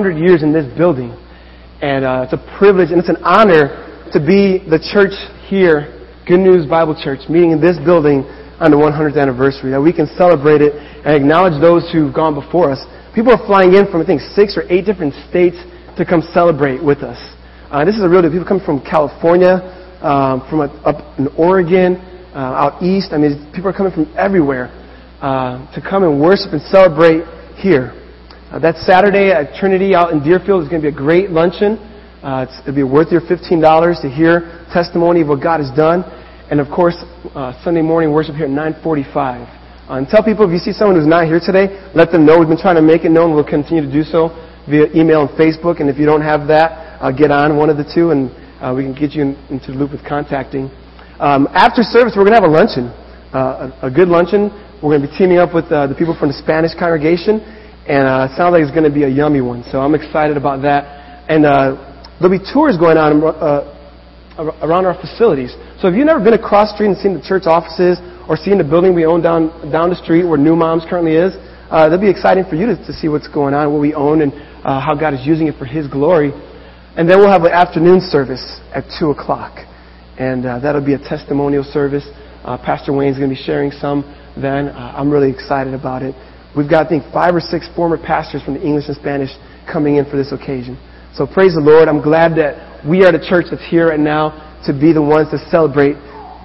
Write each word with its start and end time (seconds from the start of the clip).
100 0.00 0.16
years 0.16 0.42
in 0.42 0.50
this 0.50 0.64
building. 0.80 1.12
And 1.84 2.08
uh, 2.08 2.24
it's 2.24 2.32
a 2.32 2.40
privilege 2.56 2.88
and 2.88 2.96
it's 2.96 3.12
an 3.12 3.20
honor 3.20 3.84
to 4.16 4.18
be 4.18 4.64
the 4.64 4.80
church 4.80 5.12
here, 5.44 6.08
Good 6.24 6.40
News 6.40 6.64
Bible 6.64 6.96
Church, 6.96 7.28
meeting 7.28 7.52
in 7.52 7.60
this 7.60 7.76
building 7.84 8.24
on 8.64 8.72
the 8.72 8.80
100th 8.80 9.20
anniversary, 9.20 9.68
that 9.76 9.80
we 9.80 9.92
can 9.92 10.08
celebrate 10.16 10.64
it 10.64 10.72
and 11.04 11.12
acknowledge 11.12 11.60
those 11.60 11.84
who've 11.92 12.16
gone 12.16 12.32
before 12.32 12.72
us. 12.72 12.80
People 13.12 13.36
are 13.36 13.44
flying 13.44 13.76
in 13.76 13.92
from, 13.92 14.00
I 14.00 14.06
think, 14.08 14.24
six 14.32 14.56
or 14.56 14.64
eight 14.72 14.88
different 14.88 15.12
states 15.28 15.60
to 16.00 16.08
come 16.08 16.24
celebrate 16.32 16.80
with 16.80 17.04
us. 17.04 17.20
Uh, 17.68 17.84
this 17.84 17.92
is 17.92 18.00
a 18.00 18.08
real 18.08 18.24
deal. 18.24 18.32
People 18.32 18.48
come 18.48 18.64
from 18.64 18.80
California, 18.80 19.60
um, 20.00 20.40
from 20.48 20.64
up 20.64 20.96
in 21.20 21.28
Oregon, 21.36 22.00
uh, 22.32 22.56
out 22.56 22.80
east. 22.80 23.12
I 23.12 23.20
mean, 23.20 23.52
people 23.52 23.68
are 23.68 23.76
coming 23.76 23.92
from 23.92 24.08
everywhere 24.16 24.72
uh, 25.20 25.60
to 25.76 25.84
come 25.84 26.08
and 26.08 26.16
worship 26.16 26.56
and 26.56 26.64
celebrate 26.72 27.28
here. 27.60 27.99
Uh, 28.50 28.58
that 28.58 28.74
Saturday 28.82 29.30
at 29.30 29.54
Trinity 29.54 29.94
out 29.94 30.10
in 30.10 30.18
Deerfield 30.26 30.64
is 30.64 30.68
going 30.68 30.82
to 30.82 30.90
be 30.90 30.92
a 30.92 30.98
great 30.98 31.30
luncheon. 31.30 31.78
Uh, 32.18 32.50
it'll 32.66 32.74
be 32.74 32.82
worth 32.82 33.14
your 33.14 33.22
$15 33.22 33.46
to 33.46 34.10
hear 34.10 34.66
testimony 34.74 35.22
of 35.22 35.30
what 35.30 35.38
God 35.38 35.62
has 35.62 35.70
done. 35.78 36.02
And 36.50 36.58
of 36.58 36.66
course, 36.66 36.98
uh, 37.38 37.54
Sunday 37.62 37.80
morning 37.80 38.10
worship 38.10 38.34
here 38.34 38.50
at 38.50 38.50
945. 38.50 39.46
Uh, 39.46 40.02
and 40.02 40.08
tell 40.10 40.18
people 40.26 40.42
if 40.42 40.50
you 40.50 40.58
see 40.58 40.74
someone 40.74 40.98
who's 40.98 41.06
not 41.06 41.30
here 41.30 41.38
today, 41.38 41.78
let 41.94 42.10
them 42.10 42.26
know. 42.26 42.42
We've 42.42 42.50
been 42.50 42.58
trying 42.58 42.74
to 42.74 42.82
make 42.82 43.06
it 43.06 43.14
known. 43.14 43.38
We'll 43.38 43.46
continue 43.46 43.86
to 43.86 43.92
do 43.92 44.02
so 44.02 44.34
via 44.66 44.90
email 44.98 45.30
and 45.30 45.30
Facebook. 45.38 45.78
And 45.78 45.86
if 45.86 45.94
you 45.94 46.04
don't 46.04 46.26
have 46.26 46.50
that, 46.50 46.98
uh, 46.98 47.14
get 47.14 47.30
on 47.30 47.54
one 47.54 47.70
of 47.70 47.78
the 47.78 47.86
two 47.86 48.10
and 48.10 48.34
uh, 48.58 48.74
we 48.74 48.82
can 48.82 48.98
get 48.98 49.14
you 49.14 49.30
in, 49.30 49.38
into 49.46 49.70
the 49.70 49.78
loop 49.78 49.94
with 49.94 50.02
contacting. 50.02 50.74
Um, 51.22 51.46
after 51.54 51.86
service, 51.86 52.18
we're 52.18 52.26
going 52.26 52.34
to 52.34 52.42
have 52.42 52.50
a 52.50 52.50
luncheon, 52.50 52.90
a, 53.30 53.86
a, 53.86 53.90
good 53.94 54.08
luncheon. 54.10 54.50
We're 54.82 54.98
going 54.98 55.06
to 55.06 55.08
be 55.08 55.14
teaming 55.14 55.38
up 55.38 55.54
with 55.54 55.70
the 55.70 55.94
people 55.94 56.18
from 56.18 56.34
the 56.34 56.38
Spanish 56.42 56.74
congregation, 56.74 57.59
and 57.90 58.06
uh, 58.06 58.30
it 58.30 58.38
sounds 58.38 58.54
like 58.54 58.62
it's 58.62 58.70
going 58.70 58.86
to 58.86 58.94
be 58.94 59.02
a 59.02 59.10
yummy 59.10 59.40
one. 59.42 59.66
So 59.66 59.82
I'm 59.82 59.98
excited 59.98 60.38
about 60.38 60.62
that. 60.62 61.26
And 61.26 61.42
uh, 61.42 61.74
there'll 62.22 62.30
be 62.30 62.38
tours 62.38 62.78
going 62.78 62.94
on 62.94 63.18
uh, 63.18 63.66
around 64.62 64.86
our 64.86 64.94
facilities. 64.94 65.50
So 65.82 65.90
if 65.90 65.98
you've 65.98 66.06
never 66.06 66.22
been 66.22 66.38
across 66.38 66.70
the 66.70 66.74
street 66.78 66.94
and 66.94 66.98
seen 67.02 67.14
the 67.18 67.26
church 67.26 67.50
offices 67.50 67.98
or 68.30 68.38
seen 68.38 68.62
the 68.62 68.68
building 68.68 68.94
we 68.94 69.10
own 69.10 69.26
down 69.26 69.50
down 69.74 69.90
the 69.90 69.98
street 69.98 70.22
where 70.22 70.38
New 70.38 70.54
Moms 70.54 70.86
currently 70.86 71.18
is, 71.18 71.34
uh, 71.66 71.90
that'll 71.90 71.98
be 71.98 72.08
exciting 72.08 72.46
for 72.46 72.54
you 72.54 72.70
to, 72.70 72.78
to 72.78 72.92
see 72.94 73.10
what's 73.10 73.26
going 73.26 73.58
on, 73.58 73.74
what 73.74 73.82
we 73.82 73.90
own, 73.92 74.22
and 74.22 74.30
uh, 74.62 74.78
how 74.78 74.94
God 74.94 75.10
is 75.10 75.26
using 75.26 75.50
it 75.50 75.58
for 75.58 75.66
His 75.66 75.90
glory. 75.90 76.30
And 76.94 77.10
then 77.10 77.18
we'll 77.18 77.34
have 77.34 77.42
an 77.42 77.50
afternoon 77.50 77.98
service 77.98 78.62
at 78.70 78.86
2 79.02 79.10
o'clock. 79.10 79.66
And 80.14 80.46
uh, 80.46 80.62
that'll 80.62 80.84
be 80.84 80.94
a 80.94 81.02
testimonial 81.02 81.64
service. 81.66 82.06
Uh, 82.46 82.54
Pastor 82.54 82.94
Wayne's 82.94 83.18
going 83.18 83.30
to 83.30 83.34
be 83.34 83.42
sharing 83.42 83.72
some 83.72 84.06
then. 84.38 84.68
Uh, 84.68 84.94
I'm 84.94 85.10
really 85.10 85.30
excited 85.30 85.74
about 85.74 86.02
it. 86.02 86.14
We've 86.56 86.68
got, 86.68 86.86
I 86.86 86.88
think, 86.88 87.04
five 87.12 87.34
or 87.34 87.40
six 87.40 87.68
former 87.76 87.96
pastors 87.96 88.42
from 88.42 88.54
the 88.54 88.62
English 88.62 88.88
and 88.88 88.96
Spanish 88.96 89.30
coming 89.70 89.96
in 89.96 90.04
for 90.04 90.16
this 90.16 90.32
occasion. 90.32 90.78
So 91.14 91.26
praise 91.26 91.54
the 91.54 91.60
Lord. 91.60 91.88
I'm 91.88 92.02
glad 92.02 92.34
that 92.38 92.86
we 92.86 93.04
are 93.04 93.12
the 93.12 93.22
church 93.22 93.46
that's 93.50 93.64
here 93.70 93.90
and 93.90 94.02
now 94.02 94.58
to 94.66 94.72
be 94.72 94.92
the 94.92 95.02
ones 95.02 95.30
to 95.30 95.38
celebrate 95.50 95.94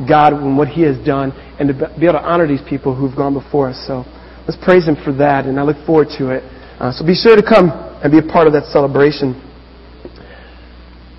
God 0.07 0.33
and 0.33 0.57
what 0.57 0.67
He 0.67 0.81
has 0.81 0.97
done 1.05 1.31
and 1.59 1.69
to 1.69 1.73
be 1.97 2.05
able 2.05 2.19
to 2.19 2.25
honor 2.25 2.47
these 2.47 2.61
people 2.67 2.93
who've 2.93 3.15
gone 3.15 3.33
before 3.33 3.69
us. 3.69 3.79
So 3.87 4.03
let's 4.47 4.57
praise 4.63 4.87
Him 4.87 4.97
for 5.03 5.13
that, 5.13 5.45
and 5.45 5.59
I 5.59 5.63
look 5.63 5.77
forward 5.85 6.09
to 6.17 6.35
it. 6.35 6.43
Uh, 6.79 6.91
so 6.91 7.05
be 7.05 7.15
sure 7.15 7.35
to 7.35 7.43
come 7.43 7.71
and 8.03 8.11
be 8.11 8.19
a 8.19 8.27
part 8.27 8.47
of 8.47 8.53
that 8.53 8.65
celebration. 8.69 9.41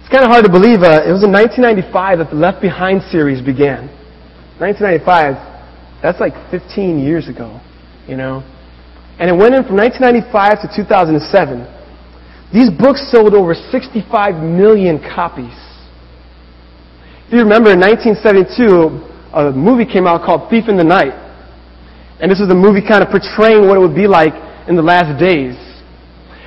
It's 0.00 0.12
kind 0.12 0.22
of 0.22 0.30
hard 0.30 0.44
to 0.44 0.52
believe. 0.52 0.86
Uh, 0.86 1.02
it 1.02 1.10
was 1.10 1.24
in 1.24 1.32
1995 1.32 2.18
that 2.18 2.30
the 2.30 2.36
Left 2.36 2.62
Behind 2.62 3.02
series 3.10 3.42
began. 3.42 3.90
1995, 4.62 5.34
that's 6.02 6.20
like 6.20 6.34
15 6.50 6.98
years 7.00 7.28
ago, 7.28 7.60
you 8.06 8.16
know. 8.16 8.44
And 9.19 9.31
it 9.31 9.36
went 9.36 9.55
in 9.55 9.64
from 9.64 9.77
1995 9.77 10.62
to 10.62 10.69
2007. 10.77 11.64
These 12.53 12.70
books 12.70 13.00
sold 13.11 13.34
over 13.34 13.55
65 13.55 14.42
million 14.42 15.00
copies. 15.00 15.56
If 17.27 17.33
you 17.33 17.41
remember, 17.41 17.72
in 17.72 17.81
1972, 17.81 19.03
a 19.34 19.50
movie 19.53 19.84
came 19.84 20.06
out 20.06 20.22
called 20.25 20.49
Thief 20.49 20.69
in 20.69 20.76
the 20.76 20.84
Night. 20.84 21.16
And 22.21 22.31
this 22.31 22.41
was 22.41 22.49
a 22.49 22.55
movie 22.55 22.81
kind 22.87 23.03
of 23.03 23.10
portraying 23.10 23.66
what 23.66 23.76
it 23.76 23.81
would 23.81 23.97
be 23.97 24.06
like 24.06 24.32
in 24.69 24.76
the 24.76 24.82
last 24.82 25.19
days. 25.19 25.56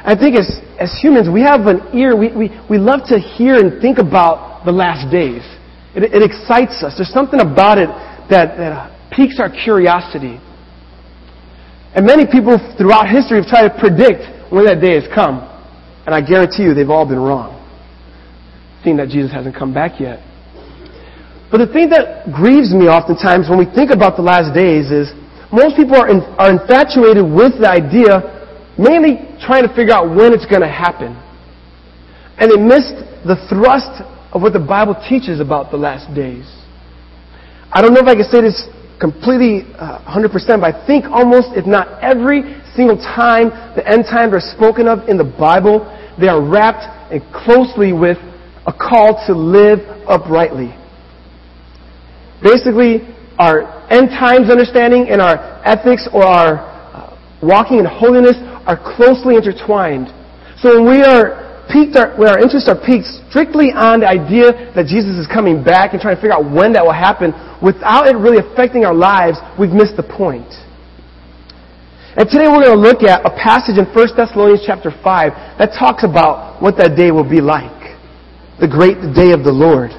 I 0.06 0.16
think 0.16 0.38
as, 0.38 0.48
as 0.80 0.96
humans, 1.02 1.28
we 1.28 1.42
have 1.42 1.68
an 1.68 1.82
ear. 1.94 2.16
We, 2.16 2.32
we, 2.32 2.50
we 2.70 2.78
love 2.78 3.02
to 3.08 3.20
hear 3.20 3.60
and 3.60 3.82
think 3.82 3.98
about 3.98 4.64
the 4.66 4.72
last 4.72 5.12
days. 5.12 5.44
It, 5.94 6.04
it 6.16 6.24
excites 6.24 6.82
us. 6.82 6.96
There's 6.98 7.12
something 7.12 7.42
about 7.42 7.78
it 7.78 7.90
that, 8.30 8.58
that 8.58 8.72
uh, 8.72 9.10
piques 9.12 9.40
our 9.40 9.50
curiosity. 9.50 10.40
And 11.96 12.06
many 12.06 12.26
people 12.26 12.58
throughout 12.78 13.10
history 13.10 13.42
have 13.42 13.50
tried 13.50 13.68
to 13.70 13.74
predict 13.80 14.52
when 14.52 14.66
that 14.66 14.82
day 14.82 14.94
has 14.94 15.08
come. 15.14 15.42
And 16.06 16.14
I 16.14 16.22
guarantee 16.22 16.64
you 16.64 16.74
they've 16.74 16.90
all 16.90 17.06
been 17.06 17.20
wrong. 17.20 17.58
Seeing 18.84 18.98
that 18.98 19.10
Jesus 19.10 19.32
hasn't 19.32 19.56
come 19.56 19.74
back 19.74 20.00
yet. 20.00 20.22
But 21.52 21.66
the 21.66 21.68
thing 21.74 21.90
that 21.90 22.30
grieves 22.32 22.74
me 22.74 22.86
oftentimes 22.86 23.50
when 23.50 23.58
we 23.58 23.66
think 23.66 23.90
about 23.90 24.16
the 24.16 24.22
last 24.22 24.54
days 24.54 24.94
is 24.94 25.10
most 25.52 25.76
people 25.76 25.98
are, 25.98 26.08
in, 26.08 26.22
are 26.38 26.54
infatuated 26.54 27.26
with 27.26 27.58
the 27.58 27.66
idea 27.66 28.22
mainly 28.78 29.26
trying 29.42 29.68
to 29.68 29.74
figure 29.74 29.94
out 29.94 30.08
when 30.14 30.32
it's 30.32 30.46
going 30.46 30.62
to 30.62 30.70
happen. 30.70 31.18
And 32.38 32.48
they 32.48 32.62
missed 32.62 32.96
the 33.26 33.36
thrust 33.50 34.06
of 34.32 34.42
what 34.42 34.54
the 34.54 34.64
Bible 34.64 34.96
teaches 35.10 35.42
about 35.42 35.72
the 35.72 35.78
last 35.78 36.14
days. 36.16 36.46
I 37.74 37.82
don't 37.82 37.94
know 37.94 38.00
if 38.00 38.08
I 38.08 38.16
can 38.16 38.30
say 38.30 38.42
this 38.42 38.70
completely 39.00 39.64
uh, 39.80 40.04
100%, 40.04 40.32
but 40.60 40.76
I 40.76 40.86
think 40.86 41.06
almost, 41.06 41.50
if 41.56 41.66
not 41.66 42.04
every 42.04 42.60
single 42.76 42.98
time 42.98 43.50
the 43.76 43.84
end 43.88 44.06
times 44.06 44.34
are 44.34 44.44
spoken 44.44 44.88
of 44.88 45.08
in 45.08 45.18
the 45.18 45.24
Bible, 45.24 45.88
they 46.20 46.28
are 46.28 46.42
wrapped 46.42 46.84
closely 47.34 47.94
with 47.94 48.18
a 48.68 48.74
call 48.74 49.16
to 49.26 49.34
live 49.34 49.80
uprightly. 50.08 50.76
Basically, 52.44 53.08
our 53.40 53.64
end 53.90 54.10
times 54.10 54.50
understanding 54.50 55.08
and 55.10 55.22
our 55.22 55.38
ethics 55.66 56.08
or 56.14 56.24
our 56.24 56.60
uh, 56.60 57.18
walking 57.42 57.80
in 57.80 57.86
holiness 57.86 58.36
are 58.68 58.78
closely 58.78 59.36
intertwined. 59.36 60.08
So 60.60 60.76
when 60.76 60.92
we 60.92 61.02
are 61.04 61.49
our, 61.70 62.18
when 62.18 62.30
our 62.30 62.40
interests 62.40 62.68
are 62.68 62.78
piqued 62.78 63.06
strictly 63.30 63.70
on 63.72 64.02
the 64.02 64.10
idea 64.10 64.74
that 64.74 64.90
Jesus 64.90 65.16
is 65.22 65.28
coming 65.28 65.64
back 65.64 65.94
and 65.94 66.02
trying 66.02 66.16
to 66.16 66.22
figure 66.22 66.34
out 66.34 66.50
when 66.50 66.74
that 66.74 66.84
will 66.84 66.98
happen, 66.98 67.34
without 67.62 68.08
it 68.08 68.18
really 68.18 68.42
affecting 68.42 68.86
our 68.86 68.94
lives, 68.94 69.38
we've 69.60 69.74
missed 69.74 69.96
the 69.96 70.04
point. 70.04 70.50
And 72.18 72.28
today 72.28 72.50
we're 72.50 72.66
going 72.66 72.74
to 72.74 72.82
look 72.82 73.04
at 73.04 73.22
a 73.22 73.30
passage 73.30 73.78
in 73.78 73.86
1 73.86 73.96
Thessalonians 74.18 74.64
chapter 74.66 74.90
5 74.90 75.62
that 75.62 75.78
talks 75.78 76.04
about 76.04 76.62
what 76.62 76.76
that 76.78 76.98
day 76.98 77.12
will 77.12 77.28
be 77.28 77.40
like. 77.40 77.96
The 78.60 78.68
great 78.68 78.98
day 79.14 79.32
of 79.32 79.46
the 79.46 79.54
Lord. 79.54 79.92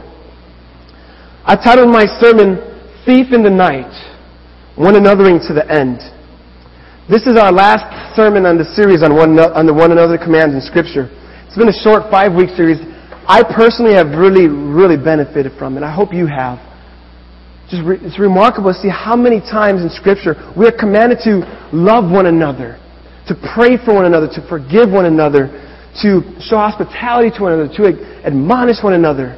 I 1.46 1.56
titled 1.56 1.88
my 1.88 2.04
sermon, 2.18 2.58
Thief 3.06 3.32
in 3.32 3.42
the 3.42 3.50
Night, 3.50 3.88
One 4.76 4.94
Anothering 4.94 5.40
to 5.48 5.54
the 5.54 5.64
End. 5.70 6.02
This 7.08 7.26
is 7.26 7.38
our 7.38 7.50
last 7.50 7.86
sermon 8.14 8.44
on 8.44 8.58
the 8.58 8.66
series 8.74 9.02
on, 9.02 9.14
one, 9.14 9.38
on 9.38 9.66
the 9.66 9.74
one 9.74 9.90
another 9.90 10.18
commands 10.18 10.54
in 10.54 10.60
Scripture. 10.60 11.08
It's 11.50 11.58
been 11.58 11.66
a 11.66 11.82
short 11.82 12.08
five 12.12 12.32
week 12.32 12.50
series. 12.54 12.78
I 13.26 13.42
personally 13.42 13.94
have 13.94 14.14
really, 14.14 14.46
really 14.46 14.94
benefited 14.94 15.50
from 15.58 15.76
it. 15.76 15.82
I 15.82 15.90
hope 15.90 16.14
you 16.14 16.30
have. 16.30 16.62
Just 17.66 17.82
re- 17.82 17.98
it's 17.98 18.20
remarkable 18.20 18.72
to 18.72 18.78
see 18.78 18.86
how 18.86 19.16
many 19.16 19.40
times 19.40 19.82
in 19.82 19.90
Scripture 19.90 20.38
we 20.54 20.70
are 20.70 20.70
commanded 20.70 21.18
to 21.26 21.42
love 21.74 22.06
one 22.06 22.26
another, 22.30 22.78
to 23.26 23.34
pray 23.34 23.74
for 23.82 23.98
one 23.98 24.06
another, 24.06 24.30
to 24.30 24.40
forgive 24.46 24.94
one 24.94 25.10
another, 25.10 25.50
to 26.06 26.22
show 26.38 26.54
hospitality 26.54 27.34
to 27.34 27.42
one 27.42 27.58
another, 27.58 27.74
to 27.82 27.82
admonish 28.22 28.78
one 28.78 28.94
another. 28.94 29.34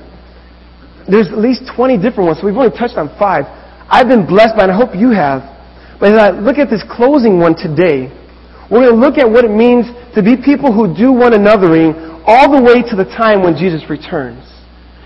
There's 1.09 1.33
at 1.33 1.41
least 1.41 1.65
20 1.75 1.97
different 1.97 2.29
ones, 2.29 2.41
so 2.41 2.47
we've 2.47 2.61
only 2.61 2.77
touched 2.77 3.01
on 3.01 3.09
five. 3.17 3.49
I've 3.89 4.13
been 4.13 4.29
blessed 4.29 4.53
by 4.53 4.69
and 4.69 4.73
I 4.73 4.77
hope 4.77 4.93
you 4.93 5.17
have. 5.17 5.49
But 5.97 6.13
as 6.13 6.21
I 6.21 6.29
look 6.37 6.61
at 6.61 6.69
this 6.69 6.85
closing 6.93 7.41
one 7.41 7.57
today, 7.57 8.13
we're 8.73 8.89
going 8.89 8.97
to 8.97 9.05
look 9.05 9.21
at 9.21 9.29
what 9.29 9.45
it 9.45 9.53
means 9.53 9.85
to 10.17 10.25
be 10.25 10.33
people 10.33 10.73
who 10.73 10.89
do 10.97 11.13
one 11.13 11.37
anothering 11.37 12.25
all 12.25 12.49
the 12.49 12.57
way 12.57 12.81
to 12.81 12.97
the 12.97 13.05
time 13.05 13.45
when 13.45 13.53
Jesus 13.53 13.85
returns. 13.93 14.41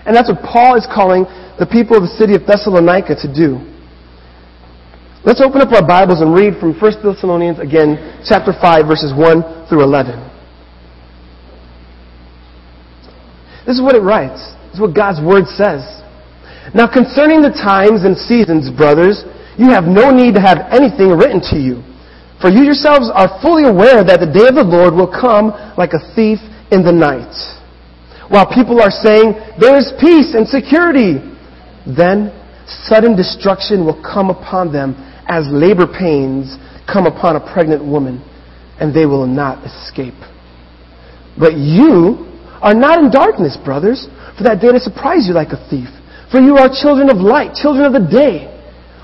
And 0.07 0.15
that's 0.15 0.31
what 0.31 0.39
Paul 0.39 0.79
is 0.79 0.87
calling 0.87 1.27
the 1.59 1.67
people 1.67 1.99
of 1.99 2.07
the 2.07 2.15
city 2.15 2.31
of 2.31 2.47
Thessalonica 2.47 3.19
to 3.19 3.27
do. 3.27 3.59
Let's 5.27 5.43
open 5.43 5.59
up 5.59 5.75
our 5.75 5.83
Bibles 5.83 6.23
and 6.23 6.31
read 6.31 6.55
from 6.63 6.79
1 6.79 7.03
Thessalonians 7.03 7.59
again, 7.59 8.23
chapter 8.23 8.55
5, 8.55 8.87
verses 8.87 9.11
1 9.11 9.67
through 9.67 9.83
11. 9.83 10.15
This 13.67 13.75
is 13.75 13.83
what 13.83 13.99
it 13.99 14.05
writes. 14.05 14.39
This 14.71 14.79
is 14.79 14.79
what 14.79 14.95
God's 14.95 15.19
Word 15.19 15.43
says. 15.51 15.83
Now 16.71 16.87
concerning 16.87 17.43
the 17.43 17.51
times 17.51 18.07
and 18.07 18.15
seasons, 18.15 18.71
brothers, 18.71 19.27
you 19.59 19.75
have 19.75 19.83
no 19.83 20.07
need 20.07 20.39
to 20.39 20.41
have 20.41 20.71
anything 20.71 21.11
written 21.11 21.43
to 21.51 21.59
you. 21.59 21.83
For 22.41 22.49
you 22.49 22.63
yourselves 22.63 23.09
are 23.13 23.41
fully 23.41 23.65
aware 23.65 24.03
that 24.03 24.19
the 24.19 24.29
day 24.29 24.47
of 24.47 24.55
the 24.55 24.63
Lord 24.63 24.93
will 24.93 25.09
come 25.09 25.49
like 25.77 25.93
a 25.93 26.03
thief 26.13 26.37
in 26.71 26.85
the 26.85 26.93
night. 26.93 27.33
While 28.29 28.45
people 28.45 28.81
are 28.81 28.91
saying, 28.91 29.33
there 29.57 29.77
is 29.77 29.93
peace 29.99 30.35
and 30.35 30.47
security, 30.47 31.17
then 31.87 32.29
sudden 32.67 33.15
destruction 33.15 33.85
will 33.85 33.97
come 34.03 34.29
upon 34.29 34.71
them 34.71 34.93
as 35.27 35.47
labor 35.49 35.87
pains 35.87 36.57
come 36.85 37.05
upon 37.07 37.35
a 37.35 37.53
pregnant 37.53 37.83
woman, 37.83 38.21
and 38.79 38.93
they 38.93 39.05
will 39.05 39.25
not 39.25 39.65
escape. 39.65 40.15
But 41.39 41.57
you 41.57 42.27
are 42.61 42.73
not 42.73 42.99
in 42.99 43.11
darkness, 43.11 43.57
brothers, 43.63 44.07
for 44.37 44.43
that 44.43 44.61
day 44.61 44.71
to 44.71 44.79
surprise 44.79 45.27
you 45.27 45.33
like 45.33 45.49
a 45.49 45.69
thief. 45.69 45.89
For 46.31 46.39
you 46.39 46.57
are 46.57 46.69
children 46.69 47.09
of 47.09 47.17
light, 47.17 47.53
children 47.55 47.85
of 47.85 47.93
the 47.93 48.07
day. 48.07 48.53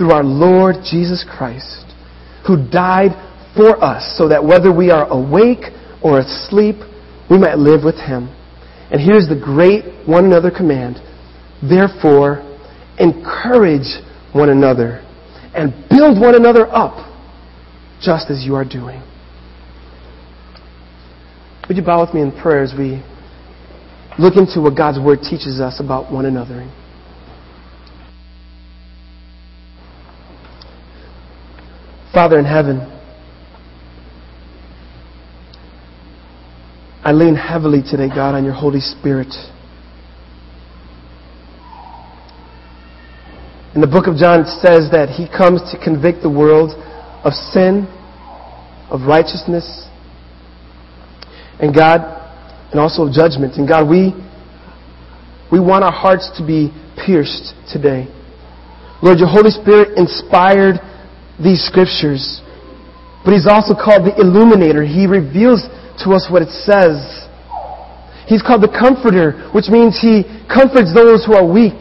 through 0.00 0.12
our 0.12 0.24
Lord 0.24 0.76
Jesus 0.82 1.26
Christ, 1.28 1.84
who 2.46 2.56
died 2.56 3.10
for 3.54 3.76
us, 3.84 4.16
so 4.16 4.30
that 4.30 4.42
whether 4.42 4.74
we 4.74 4.90
are 4.90 5.06
awake 5.12 5.64
or 6.02 6.20
asleep, 6.20 6.76
we 7.28 7.36
might 7.36 7.58
live 7.58 7.84
with 7.84 7.96
him. 7.96 8.34
And 8.90 8.98
here's 8.98 9.28
the 9.28 9.38
great 9.38 9.84
one 10.08 10.24
another 10.24 10.50
command. 10.50 10.96
Therefore, 11.60 12.40
encourage 12.98 14.00
one 14.32 14.48
another 14.48 15.04
and 15.54 15.74
build 15.90 16.18
one 16.18 16.34
another 16.34 16.66
up, 16.72 16.96
just 18.00 18.30
as 18.30 18.42
you 18.42 18.54
are 18.54 18.64
doing. 18.64 19.02
Would 21.68 21.76
you 21.76 21.84
bow 21.84 22.00
with 22.00 22.14
me 22.14 22.22
in 22.22 22.32
prayer 22.32 22.62
as 22.62 22.72
we 22.72 23.04
look 24.18 24.38
into 24.38 24.62
what 24.62 24.74
God's 24.74 24.98
Word 24.98 25.18
teaches 25.20 25.60
us 25.60 25.78
about 25.78 26.10
one 26.10 26.24
another? 26.24 26.72
Father 32.12 32.40
in 32.40 32.44
heaven, 32.44 32.80
I 37.04 37.12
lean 37.12 37.36
heavily 37.36 37.82
today, 37.82 38.08
God, 38.08 38.34
on 38.34 38.44
your 38.44 38.52
Holy 38.52 38.80
Spirit. 38.80 39.32
In 43.76 43.80
the 43.80 43.86
book 43.86 44.08
of 44.08 44.16
John, 44.16 44.40
it 44.40 44.50
says 44.58 44.90
that 44.90 45.08
he 45.08 45.28
comes 45.28 45.62
to 45.70 45.78
convict 45.78 46.22
the 46.22 46.28
world 46.28 46.72
of 47.22 47.32
sin, 47.32 47.86
of 48.90 49.02
righteousness, 49.02 49.86
and 51.60 51.72
God, 51.72 52.02
and 52.72 52.80
also 52.80 53.06
of 53.06 53.14
judgment. 53.14 53.54
And 53.54 53.68
God, 53.68 53.88
we, 53.88 54.10
we 55.52 55.60
want 55.60 55.84
our 55.84 55.92
hearts 55.92 56.28
to 56.38 56.44
be 56.44 56.74
pierced 56.98 57.54
today. 57.70 58.10
Lord, 59.00 59.20
your 59.20 59.28
Holy 59.28 59.50
Spirit 59.50 59.96
inspired 59.96 60.80
these 61.42 61.64
scriptures, 61.64 62.40
but 63.24 63.32
He's 63.32 63.48
also 63.48 63.74
called 63.74 64.04
the 64.04 64.14
illuminator. 64.20 64.84
He 64.84 65.06
reveals 65.06 65.62
to 66.04 66.12
us 66.12 66.28
what 66.30 66.42
it 66.42 66.52
says. 66.52 67.26
He's 68.26 68.42
called 68.42 68.62
the 68.62 68.70
Comforter, 68.70 69.50
which 69.52 69.68
means 69.68 69.98
He 69.98 70.22
comforts 70.46 70.94
those 70.94 71.24
who 71.24 71.34
are 71.34 71.44
weak 71.44 71.80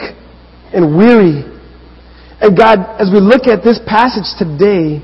and 0.74 0.98
weary. 0.98 1.46
And 2.42 2.58
God, 2.58 2.80
as 3.00 3.12
we 3.12 3.20
look 3.20 3.48
at 3.48 3.64
this 3.64 3.80
passage 3.86 4.28
today, 4.40 5.04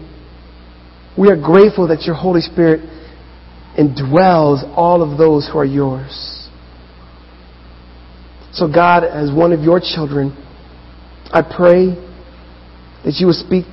we 1.18 1.30
are 1.30 1.36
grateful 1.36 1.88
that 1.88 2.04
your 2.04 2.16
Holy 2.16 2.42
Spirit 2.42 2.82
indwells 3.78 4.64
all 4.76 5.02
of 5.02 5.18
those 5.18 5.48
who 5.52 5.60
are 5.60 5.66
yours. 5.66 6.50
So, 8.54 8.72
God, 8.72 9.04
as 9.04 9.32
one 9.32 9.52
of 9.52 9.62
your 9.62 9.82
children, 9.82 10.32
I 11.32 11.42
pray 11.42 11.88
that 13.04 13.16
you 13.20 13.28
will 13.28 13.34
speak 13.34 13.66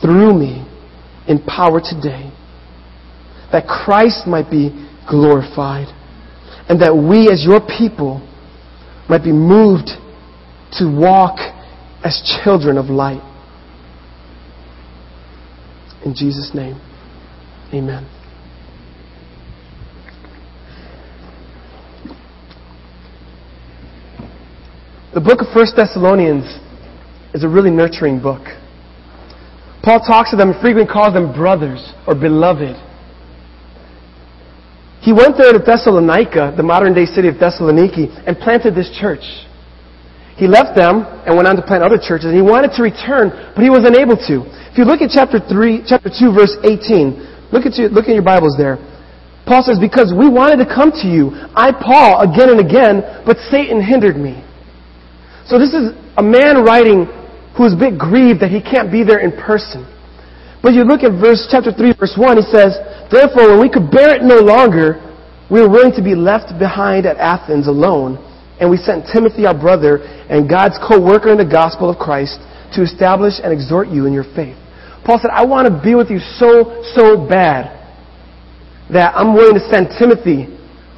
through 0.00 0.34
me 0.34 0.66
in 1.26 1.42
power 1.44 1.80
today. 1.80 2.30
That 3.52 3.66
Christ 3.66 4.26
might 4.26 4.50
be 4.50 4.70
glorified. 5.08 5.88
And 6.68 6.80
that 6.82 6.94
we, 6.94 7.30
as 7.30 7.44
your 7.44 7.60
people, 7.60 8.20
might 9.08 9.24
be 9.24 9.32
moved 9.32 9.90
to 10.72 10.84
walk 10.84 11.38
as 12.04 12.22
children 12.44 12.76
of 12.76 12.86
light. 12.86 13.22
In 16.04 16.14
Jesus' 16.14 16.52
name, 16.54 16.80
amen. 17.72 18.06
The 25.14 25.20
book 25.20 25.40
of 25.40 25.48
1 25.54 25.66
Thessalonians 25.74 26.44
is 27.34 27.42
a 27.42 27.48
really 27.48 27.70
nurturing 27.70 28.20
book. 28.20 28.42
Paul 29.82 30.00
talks 30.00 30.30
to 30.30 30.36
them 30.36 30.50
and 30.50 30.60
frequently 30.60 30.92
calls 30.92 31.14
them 31.14 31.32
brothers 31.32 31.92
or 32.06 32.14
beloved. 32.14 32.76
He 35.00 35.12
went 35.12 35.38
there 35.38 35.52
to 35.52 35.58
Thessalonica, 35.58 36.54
the 36.56 36.62
modern 36.62 36.92
day 36.92 37.06
city 37.06 37.28
of 37.28 37.36
Thessaloniki, 37.36 38.26
and 38.26 38.36
planted 38.38 38.74
this 38.74 38.90
church. 38.98 39.22
He 40.36 40.46
left 40.46 40.76
them 40.76 41.02
and 41.26 41.34
went 41.34 41.48
on 41.48 41.56
to 41.56 41.62
plant 41.62 41.82
other 41.82 41.98
churches, 41.98 42.26
and 42.30 42.34
he 42.34 42.42
wanted 42.42 42.70
to 42.78 42.82
return, 42.82 43.30
but 43.54 43.62
he 43.62 43.70
was 43.70 43.82
unable 43.82 44.14
to. 44.30 44.46
If 44.70 44.78
you 44.78 44.84
look 44.84 45.02
at 45.02 45.10
chapter 45.10 45.42
3, 45.42 45.82
chapter 45.86 46.10
2, 46.10 46.30
verse 46.30 46.54
18, 46.62 47.50
look 47.50 47.66
at, 47.66 47.74
your, 47.74 47.90
look 47.90 48.06
at 48.06 48.14
your 48.14 48.22
Bibles 48.22 48.54
there. 48.54 48.78
Paul 49.46 49.66
says, 49.66 49.78
Because 49.82 50.14
we 50.14 50.30
wanted 50.30 50.62
to 50.62 50.68
come 50.68 50.94
to 51.02 51.08
you, 51.10 51.34
I, 51.58 51.74
Paul, 51.74 52.22
again 52.22 52.54
and 52.54 52.60
again, 52.62 53.02
but 53.26 53.38
Satan 53.50 53.82
hindered 53.82 54.14
me. 54.14 54.44
So 55.46 55.58
this 55.58 55.74
is 55.74 55.90
a 56.18 56.22
man 56.22 56.62
writing 56.62 57.10
who 57.58 57.66
is 57.66 57.74
a 57.74 57.76
bit 57.76 57.98
grieved 57.98 58.38
that 58.38 58.54
he 58.54 58.62
can't 58.62 58.94
be 58.94 59.02
there 59.02 59.18
in 59.18 59.34
person. 59.34 59.82
But 60.62 60.78
you 60.78 60.86
look 60.86 61.02
at 61.02 61.18
verse 61.18 61.42
chapter 61.50 61.74
3 61.74 61.98
verse 61.98 62.14
1, 62.14 62.38
he 62.38 62.46
says, 62.46 62.78
Therefore, 63.10 63.50
when 63.50 63.60
we 63.60 63.66
could 63.66 63.90
bear 63.90 64.14
it 64.14 64.22
no 64.22 64.38
longer, 64.38 65.02
we 65.50 65.60
were 65.60 65.68
willing 65.68 65.90
to 65.98 66.02
be 66.02 66.14
left 66.14 66.54
behind 66.54 67.04
at 67.04 67.18
Athens 67.18 67.66
alone, 67.66 68.14
and 68.62 68.70
we 68.70 68.76
sent 68.78 69.10
Timothy, 69.10 69.46
our 69.46 69.58
brother, 69.58 69.98
and 70.30 70.48
God's 70.48 70.78
co-worker 70.78 71.34
in 71.34 71.38
the 71.38 71.50
gospel 71.50 71.90
of 71.90 71.98
Christ, 71.98 72.38
to 72.78 72.82
establish 72.82 73.42
and 73.42 73.52
exhort 73.52 73.88
you 73.88 74.06
in 74.06 74.12
your 74.12 74.28
faith. 74.38 74.54
Paul 75.02 75.18
said, 75.18 75.30
I 75.32 75.44
want 75.44 75.66
to 75.66 75.74
be 75.74 75.94
with 75.94 76.10
you 76.10 76.20
so, 76.38 76.84
so 76.94 77.16
bad 77.16 77.74
that 78.92 79.16
I'm 79.16 79.34
willing 79.34 79.54
to 79.58 79.66
send 79.66 79.88
Timothy, 79.98 80.46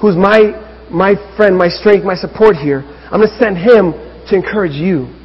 who's 0.00 0.16
my, 0.16 0.52
my 0.90 1.14
friend, 1.36 1.56
my 1.56 1.68
strength, 1.68 2.04
my 2.04 2.16
support 2.16 2.56
here. 2.56 2.84
I'm 3.08 3.20
going 3.20 3.32
to 3.32 3.38
send 3.38 3.56
him 3.56 3.92
to 4.28 4.32
encourage 4.36 4.74
you. 4.74 5.19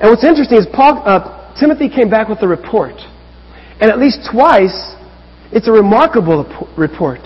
And 0.00 0.10
what's 0.10 0.24
interesting 0.24 0.58
is 0.58 0.66
Paul, 0.72 1.02
uh, 1.04 1.54
Timothy 1.58 1.88
came 1.88 2.10
back 2.10 2.28
with 2.28 2.42
a 2.42 2.48
report. 2.48 2.96
And 3.80 3.90
at 3.90 3.98
least 3.98 4.28
twice, 4.30 4.94
it's 5.52 5.68
a 5.68 5.72
remarkable 5.72 6.44
report. 6.76 7.20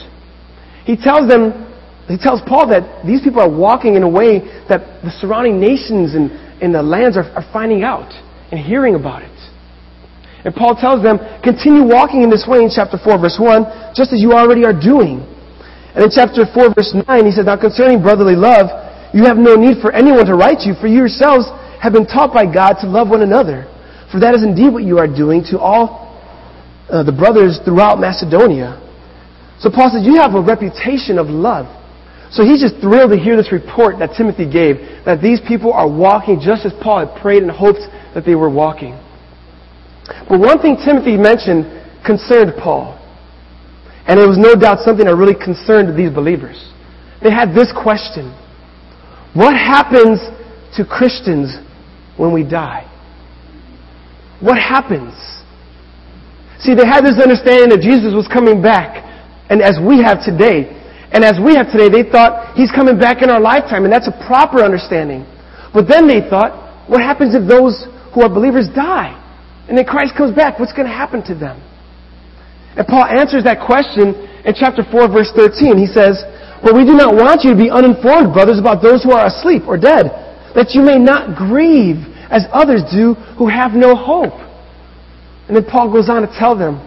He 0.84 0.96
tells 0.96 1.28
them, 1.28 1.66
he 2.06 2.18
tells 2.18 2.40
Paul 2.46 2.68
that 2.70 3.06
these 3.06 3.22
people 3.22 3.40
are 3.40 3.50
walking 3.50 3.94
in 3.94 4.02
a 4.02 4.08
way 4.08 4.40
that 4.68 5.02
the 5.02 5.10
surrounding 5.20 5.60
nations 5.60 6.14
and, 6.14 6.30
and 6.62 6.74
the 6.74 6.82
lands 6.82 7.16
are, 7.16 7.26
are 7.34 7.46
finding 7.52 7.82
out 7.82 8.10
and 8.50 8.58
hearing 8.58 8.94
about 8.94 9.22
it. 9.22 9.34
And 10.44 10.54
Paul 10.54 10.74
tells 10.74 11.02
them, 11.02 11.18
continue 11.42 11.84
walking 11.84 12.22
in 12.22 12.30
this 12.30 12.46
way 12.48 12.62
in 12.62 12.70
chapter 12.72 12.96
4, 12.96 13.18
verse 13.18 13.36
1, 13.38 13.94
just 13.94 14.12
as 14.12 14.22
you 14.22 14.32
already 14.32 14.64
are 14.64 14.74
doing. 14.74 15.20
And 15.94 16.06
in 16.06 16.10
chapter 16.10 16.46
4, 16.48 16.74
verse 16.74 16.94
9, 16.94 17.06
he 17.26 17.30
says, 17.30 17.44
Now 17.44 17.60
concerning 17.60 18.00
brotherly 18.00 18.38
love, 18.38 18.72
you 19.12 19.26
have 19.26 19.36
no 19.36 19.54
need 19.54 19.82
for 19.82 19.92
anyone 19.92 20.24
to 20.26 20.34
write 20.34 20.62
you, 20.62 20.74
for 20.78 20.86
you 20.86 21.04
yourselves 21.04 21.44
have 21.80 21.92
been 21.92 22.06
taught 22.06 22.32
by 22.32 22.44
God 22.44 22.76
to 22.80 22.86
love 22.86 23.08
one 23.08 23.22
another. 23.22 23.64
For 24.12 24.20
that 24.20 24.34
is 24.34 24.42
indeed 24.42 24.72
what 24.72 24.84
you 24.84 24.98
are 24.98 25.08
doing 25.08 25.42
to 25.50 25.58
all 25.58 26.12
uh, 26.90 27.02
the 27.02 27.12
brothers 27.12 27.58
throughout 27.64 27.98
Macedonia. 27.98 28.76
So 29.60 29.70
Paul 29.70 29.90
says, 29.92 30.04
You 30.04 30.20
have 30.20 30.34
a 30.34 30.42
reputation 30.42 31.18
of 31.18 31.28
love. 31.28 31.66
So 32.30 32.44
he's 32.44 32.60
just 32.60 32.80
thrilled 32.80 33.10
to 33.10 33.18
hear 33.18 33.36
this 33.36 33.50
report 33.50 33.98
that 33.98 34.14
Timothy 34.16 34.46
gave, 34.46 34.78
that 35.04 35.20
these 35.20 35.40
people 35.46 35.72
are 35.72 35.88
walking 35.88 36.38
just 36.38 36.64
as 36.64 36.72
Paul 36.80 37.06
had 37.06 37.20
prayed 37.20 37.42
and 37.42 37.50
hoped 37.50 37.82
that 38.14 38.24
they 38.24 38.34
were 38.34 38.50
walking. 38.50 38.94
But 40.28 40.38
one 40.38 40.60
thing 40.62 40.76
Timothy 40.78 41.16
mentioned 41.16 41.66
concerned 42.04 42.54
Paul. 42.58 42.98
And 44.06 44.18
it 44.18 44.26
was 44.26 44.38
no 44.38 44.54
doubt 44.54 44.80
something 44.80 45.06
that 45.06 45.14
really 45.14 45.38
concerned 45.38 45.96
these 45.96 46.10
believers. 46.10 46.58
They 47.22 47.30
had 47.30 47.54
this 47.54 47.70
question 47.70 48.34
What 49.34 49.54
happens 49.54 50.20
to 50.76 50.84
Christians 50.84 51.58
when 52.20 52.32
we 52.32 52.44
die? 52.44 52.84
What 54.40 54.60
happens? 54.60 55.16
See, 56.60 56.76
they 56.76 56.84
had 56.84 57.00
this 57.00 57.16
understanding 57.16 57.72
that 57.72 57.80
Jesus 57.80 58.12
was 58.12 58.28
coming 58.28 58.60
back, 58.60 59.00
and 59.48 59.64
as 59.64 59.80
we 59.80 60.04
have 60.04 60.20
today. 60.20 60.76
And 61.10 61.24
as 61.24 61.40
we 61.42 61.56
have 61.56 61.72
today, 61.72 61.90
they 61.90 62.06
thought 62.06 62.54
he's 62.54 62.70
coming 62.70 62.94
back 62.94 63.24
in 63.24 63.30
our 63.30 63.40
lifetime, 63.40 63.82
and 63.82 63.90
that's 63.92 64.06
a 64.06 64.14
proper 64.28 64.62
understanding. 64.62 65.26
But 65.74 65.88
then 65.88 66.06
they 66.06 66.20
thought, 66.20 66.86
what 66.86 67.00
happens 67.00 67.34
if 67.34 67.48
those 67.48 67.88
who 68.14 68.22
are 68.22 68.30
believers 68.30 68.68
die? 68.70 69.16
And 69.66 69.74
then 69.74 69.86
Christ 69.86 70.14
comes 70.14 70.36
back, 70.36 70.60
what's 70.60 70.72
going 70.72 70.86
to 70.86 70.94
happen 70.94 71.24
to 71.26 71.34
them? 71.34 71.58
And 72.76 72.86
Paul 72.86 73.04
answers 73.10 73.42
that 73.42 73.58
question 73.66 74.14
in 74.46 74.54
chapter 74.54 74.86
4, 74.86 75.10
verse 75.10 75.34
13. 75.34 75.74
He 75.78 75.90
says, 75.90 76.22
But 76.62 76.78
we 76.78 76.86
do 76.86 76.94
not 76.94 77.14
want 77.16 77.42
you 77.42 77.50
to 77.50 77.58
be 77.58 77.70
uninformed, 77.70 78.30
brothers, 78.30 78.62
about 78.62 78.78
those 78.78 79.02
who 79.02 79.10
are 79.10 79.26
asleep 79.26 79.66
or 79.66 79.74
dead, 79.74 80.14
that 80.54 80.78
you 80.78 80.82
may 80.82 80.98
not 80.98 81.34
grieve 81.34 82.09
as 82.30 82.44
others 82.52 82.82
do 82.92 83.14
who 83.36 83.48
have 83.48 83.72
no 83.72 83.94
hope. 83.94 84.38
And 85.48 85.56
then 85.56 85.64
Paul 85.64 85.92
goes 85.92 86.08
on 86.08 86.22
to 86.22 86.28
tell 86.38 86.56
them 86.56 86.78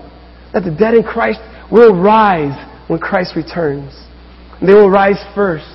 that 0.54 0.64
the 0.64 0.72
dead 0.72 0.94
in 0.94 1.04
Christ 1.04 1.40
will 1.72 1.94
rise 1.94 2.56
when 2.88 3.00
Christ 3.00 3.36
returns. 3.36 3.94
They 4.62 4.74
will 4.74 4.90
rise 4.90 5.20
first. 5.36 5.68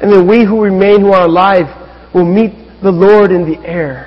And 0.00 0.12
then 0.12 0.28
we 0.28 0.44
who 0.44 0.62
remain, 0.62 1.00
who 1.00 1.12
are 1.12 1.24
alive, 1.24 1.66
will 2.14 2.26
meet 2.26 2.52
the 2.82 2.90
Lord 2.90 3.30
in 3.30 3.50
the 3.50 3.58
air. 3.66 4.06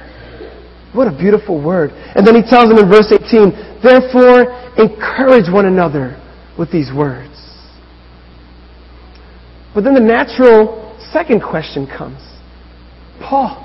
What 0.93 1.07
a 1.07 1.17
beautiful 1.17 1.61
word. 1.61 1.91
And 2.15 2.25
then 2.25 2.35
he 2.35 2.41
tells 2.41 2.69
them 2.69 2.77
in 2.77 2.87
verse 2.87 3.11
18, 3.11 3.81
Therefore, 3.81 4.53
encourage 4.77 5.51
one 5.51 5.65
another 5.65 6.21
with 6.57 6.71
these 6.71 6.91
words. 6.95 7.33
But 9.73 9.83
then 9.83 9.95
the 9.95 10.01
natural 10.01 10.95
second 11.11 11.41
question 11.41 11.87
comes 11.87 12.21
Paul, 13.19 13.62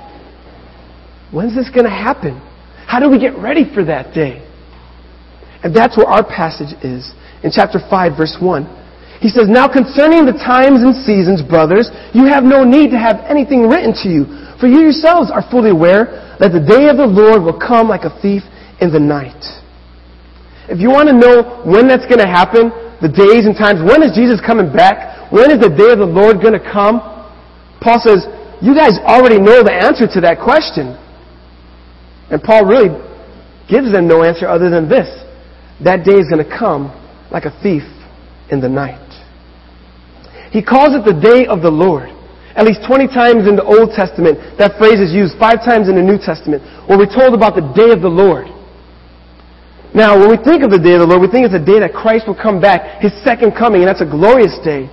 when's 1.31 1.55
this 1.55 1.69
going 1.69 1.85
to 1.85 1.93
happen? 1.93 2.39
How 2.87 2.99
do 2.99 3.09
we 3.09 3.19
get 3.19 3.37
ready 3.37 3.65
for 3.73 3.83
that 3.85 4.13
day? 4.13 4.45
And 5.63 5.75
that's 5.75 5.97
where 5.97 6.07
our 6.07 6.23
passage 6.23 6.73
is 6.83 7.11
in 7.43 7.51
chapter 7.51 7.79
5, 7.79 8.17
verse 8.17 8.37
1. 8.39 8.65
He 9.19 9.27
says, 9.27 9.51
Now 9.51 9.67
concerning 9.67 10.25
the 10.25 10.37
times 10.39 10.79
and 10.79 10.95
seasons, 11.03 11.43
brothers, 11.43 11.91
you 12.15 12.25
have 12.25 12.43
no 12.43 12.63
need 12.63 12.91
to 12.91 12.99
have 12.99 13.19
anything 13.27 13.67
written 13.67 13.91
to 14.03 14.07
you, 14.07 14.23
for 14.59 14.67
you 14.67 14.79
yourselves 14.87 15.29
are 15.29 15.43
fully 15.51 15.69
aware 15.69 16.35
that 16.39 16.55
the 16.55 16.63
day 16.63 16.87
of 16.87 16.95
the 16.95 17.05
Lord 17.05 17.43
will 17.43 17.59
come 17.59 17.91
like 17.91 18.07
a 18.07 18.13
thief 18.23 18.43
in 18.79 18.91
the 18.95 18.99
night. 18.99 19.43
If 20.71 20.79
you 20.79 20.89
want 20.89 21.11
to 21.11 21.15
know 21.17 21.65
when 21.67 21.87
that's 21.87 22.07
going 22.07 22.23
to 22.23 22.31
happen, 22.31 22.71
the 23.03 23.11
days 23.11 23.43
and 23.43 23.55
times, 23.55 23.83
when 23.83 24.03
is 24.03 24.15
Jesus 24.15 24.39
coming 24.39 24.71
back? 24.71 25.31
When 25.31 25.51
is 25.51 25.59
the 25.59 25.71
day 25.71 25.91
of 25.91 25.99
the 25.99 26.07
Lord 26.07 26.39
going 26.39 26.55
to 26.55 26.63
come? 26.63 27.03
Paul 27.83 27.99
says, 27.99 28.23
you 28.61 28.75
guys 28.75 28.99
already 29.03 29.39
know 29.39 29.63
the 29.63 29.71
answer 29.71 30.07
to 30.07 30.19
that 30.21 30.39
question. 30.39 30.95
And 32.31 32.41
Paul 32.41 32.65
really 32.65 32.89
gives 33.69 33.91
them 33.91 34.07
no 34.07 34.23
answer 34.23 34.47
other 34.47 34.69
than 34.69 34.89
this. 34.89 35.07
That 35.83 36.05
day 36.05 36.15
is 36.15 36.27
going 36.29 36.43
to 36.43 36.49
come 36.49 36.93
like 37.31 37.45
a 37.45 37.53
thief 37.61 37.83
in 38.49 38.59
the 38.61 38.69
night. 38.69 39.05
He 40.51 40.61
calls 40.61 40.97
it 40.97 41.05
the 41.05 41.13
day 41.13 41.45
of 41.45 41.61
the 41.61 41.69
Lord. 41.69 42.09
At 42.57 42.65
least 42.65 42.81
20 42.85 43.07
times 43.07 43.47
in 43.47 43.55
the 43.55 43.63
Old 43.63 43.93
Testament, 43.93 44.57
that 44.57 44.77
phrase 44.81 44.99
is 44.99 45.13
used 45.13 45.37
five 45.37 45.61
times 45.61 45.87
in 45.87 45.95
the 45.95 46.01
New 46.01 46.17
Testament, 46.17 46.65
where 46.89 46.97
we're 46.97 47.09
told 47.09 47.37
about 47.37 47.53
the 47.53 47.63
day 47.77 47.93
of 47.93 48.01
the 48.01 48.09
Lord. 48.09 48.49
Now, 49.93 50.17
when 50.17 50.29
we 50.29 50.37
think 50.37 50.61
of 50.65 50.69
the 50.69 50.81
day 50.81 50.97
of 50.97 51.01
the 51.01 51.09
Lord, 51.09 51.21
we 51.21 51.29
think 51.29 51.45
it's 51.45 51.55
a 51.55 51.61
day 51.61 51.79
that 51.81 51.93
Christ 51.93 52.27
will 52.27 52.37
come 52.37 52.59
back, 52.61 53.01
His 53.01 53.13
second 53.23 53.53
coming, 53.53 53.81
and 53.81 53.89
that's 53.89 54.01
a 54.01 54.09
glorious 54.09 54.57
day. 54.65 54.89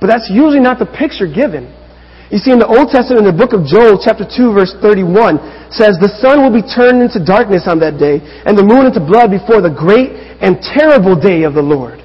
But 0.00 0.06
that's 0.06 0.30
usually 0.30 0.62
not 0.62 0.78
the 0.78 0.86
picture 0.86 1.26
given. 1.26 1.70
You 2.30 2.38
see, 2.38 2.54
in 2.54 2.62
the 2.62 2.70
Old 2.70 2.94
Testament, 2.94 3.26
in 3.26 3.30
the 3.30 3.34
book 3.34 3.50
of 3.50 3.66
Joel, 3.66 3.98
chapter 3.98 4.22
2, 4.22 4.54
verse 4.54 4.70
31, 4.78 5.74
says, 5.74 5.98
The 5.98 6.14
sun 6.22 6.46
will 6.46 6.54
be 6.54 6.62
turned 6.62 7.02
into 7.02 7.18
darkness 7.18 7.66
on 7.66 7.82
that 7.82 7.98
day, 7.98 8.22
and 8.46 8.54
the 8.54 8.62
moon 8.62 8.86
into 8.86 9.02
blood 9.02 9.34
before 9.34 9.58
the 9.58 9.74
great 9.74 10.14
and 10.38 10.62
terrible 10.62 11.18
day 11.18 11.42
of 11.42 11.58
the 11.58 11.62
Lord. 11.62 11.98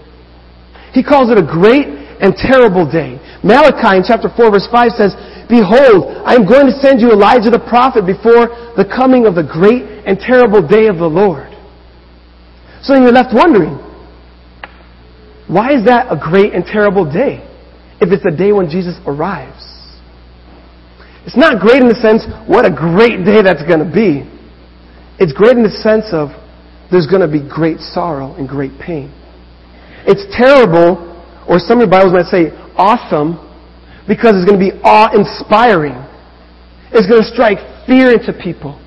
He 0.97 1.05
calls 1.05 1.29
it 1.29 1.37
a 1.37 1.45
great 1.45 1.85
and 2.17 2.33
terrible 2.33 2.89
day. 2.89 3.21
Malachi 3.45 4.01
in 4.01 4.03
chapter 4.07 4.25
4 4.33 4.49
verse 4.49 4.65
5 4.65 4.97
says, 4.97 5.13
Behold, 5.45 6.09
I 6.25 6.33
am 6.33 6.49
going 6.49 6.65
to 6.65 6.75
send 6.81 7.05
you 7.05 7.13
Elijah 7.13 7.53
the 7.53 7.61
prophet 7.61 8.09
before 8.09 8.49
the 8.73 8.87
coming 8.87 9.29
of 9.29 9.37
the 9.37 9.45
great 9.45 9.85
and 10.09 10.17
terrible 10.17 10.65
day 10.65 10.87
of 10.89 10.97
the 10.97 11.05
Lord. 11.05 11.53
So 12.81 12.93
then 12.93 13.03
you're 13.03 13.13
left 13.13 13.29
wondering, 13.29 13.77
why 15.47 15.77
is 15.77 15.85
that 15.85 16.09
a 16.09 16.17
great 16.17 16.53
and 16.53 16.65
terrible 16.65 17.05
day 17.05 17.45
if 18.01 18.09
it's 18.09 18.23
the 18.23 18.33
day 18.33 18.51
when 18.51 18.69
Jesus 18.69 18.97
arrives? 19.05 19.74
It's 21.25 21.37
not 21.37 21.59
great 21.59 21.81
in 21.81 21.89
the 21.89 21.97
sense, 21.97 22.25
what 22.47 22.65
a 22.65 22.71
great 22.71 23.25
day 23.25 23.41
that's 23.41 23.65
going 23.65 23.81
to 23.81 23.89
be. 23.89 24.23
It's 25.17 25.33
great 25.33 25.57
in 25.57 25.63
the 25.63 25.73
sense 25.81 26.13
of 26.13 26.29
there's 26.91 27.07
going 27.07 27.25
to 27.25 27.31
be 27.31 27.41
great 27.41 27.79
sorrow 27.79 28.35
and 28.35 28.47
great 28.47 28.77
pain. 28.77 29.09
It's 30.05 30.21
terrible, 30.37 31.01
or 31.49 31.57
some 31.57 31.81
of 31.81 31.89
your 31.89 31.93
Bibles 31.93 32.13
might 32.13 32.29
say 32.29 32.53
awesome, 32.77 33.41
because 34.07 34.37
it's 34.37 34.45
going 34.45 34.61
to 34.61 34.65
be 34.69 34.77
awe-inspiring. 34.85 35.97
It's 36.93 37.09
going 37.09 37.25
to 37.25 37.29
strike 37.33 37.57
fear 37.89 38.13
into 38.13 38.29
people. 38.37 38.77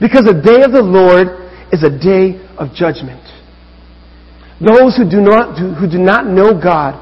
Because 0.00 0.26
the 0.26 0.34
day 0.34 0.66
of 0.66 0.74
the 0.74 0.82
Lord 0.82 1.46
is 1.70 1.86
a 1.86 1.94
day 1.94 2.42
of 2.58 2.74
judgment. 2.74 3.22
Those 4.58 4.98
who 4.98 5.06
do 5.06 5.22
not, 5.22 5.54
who 5.78 5.86
do 5.86 5.98
not 5.98 6.26
know 6.26 6.50
God, 6.58 6.98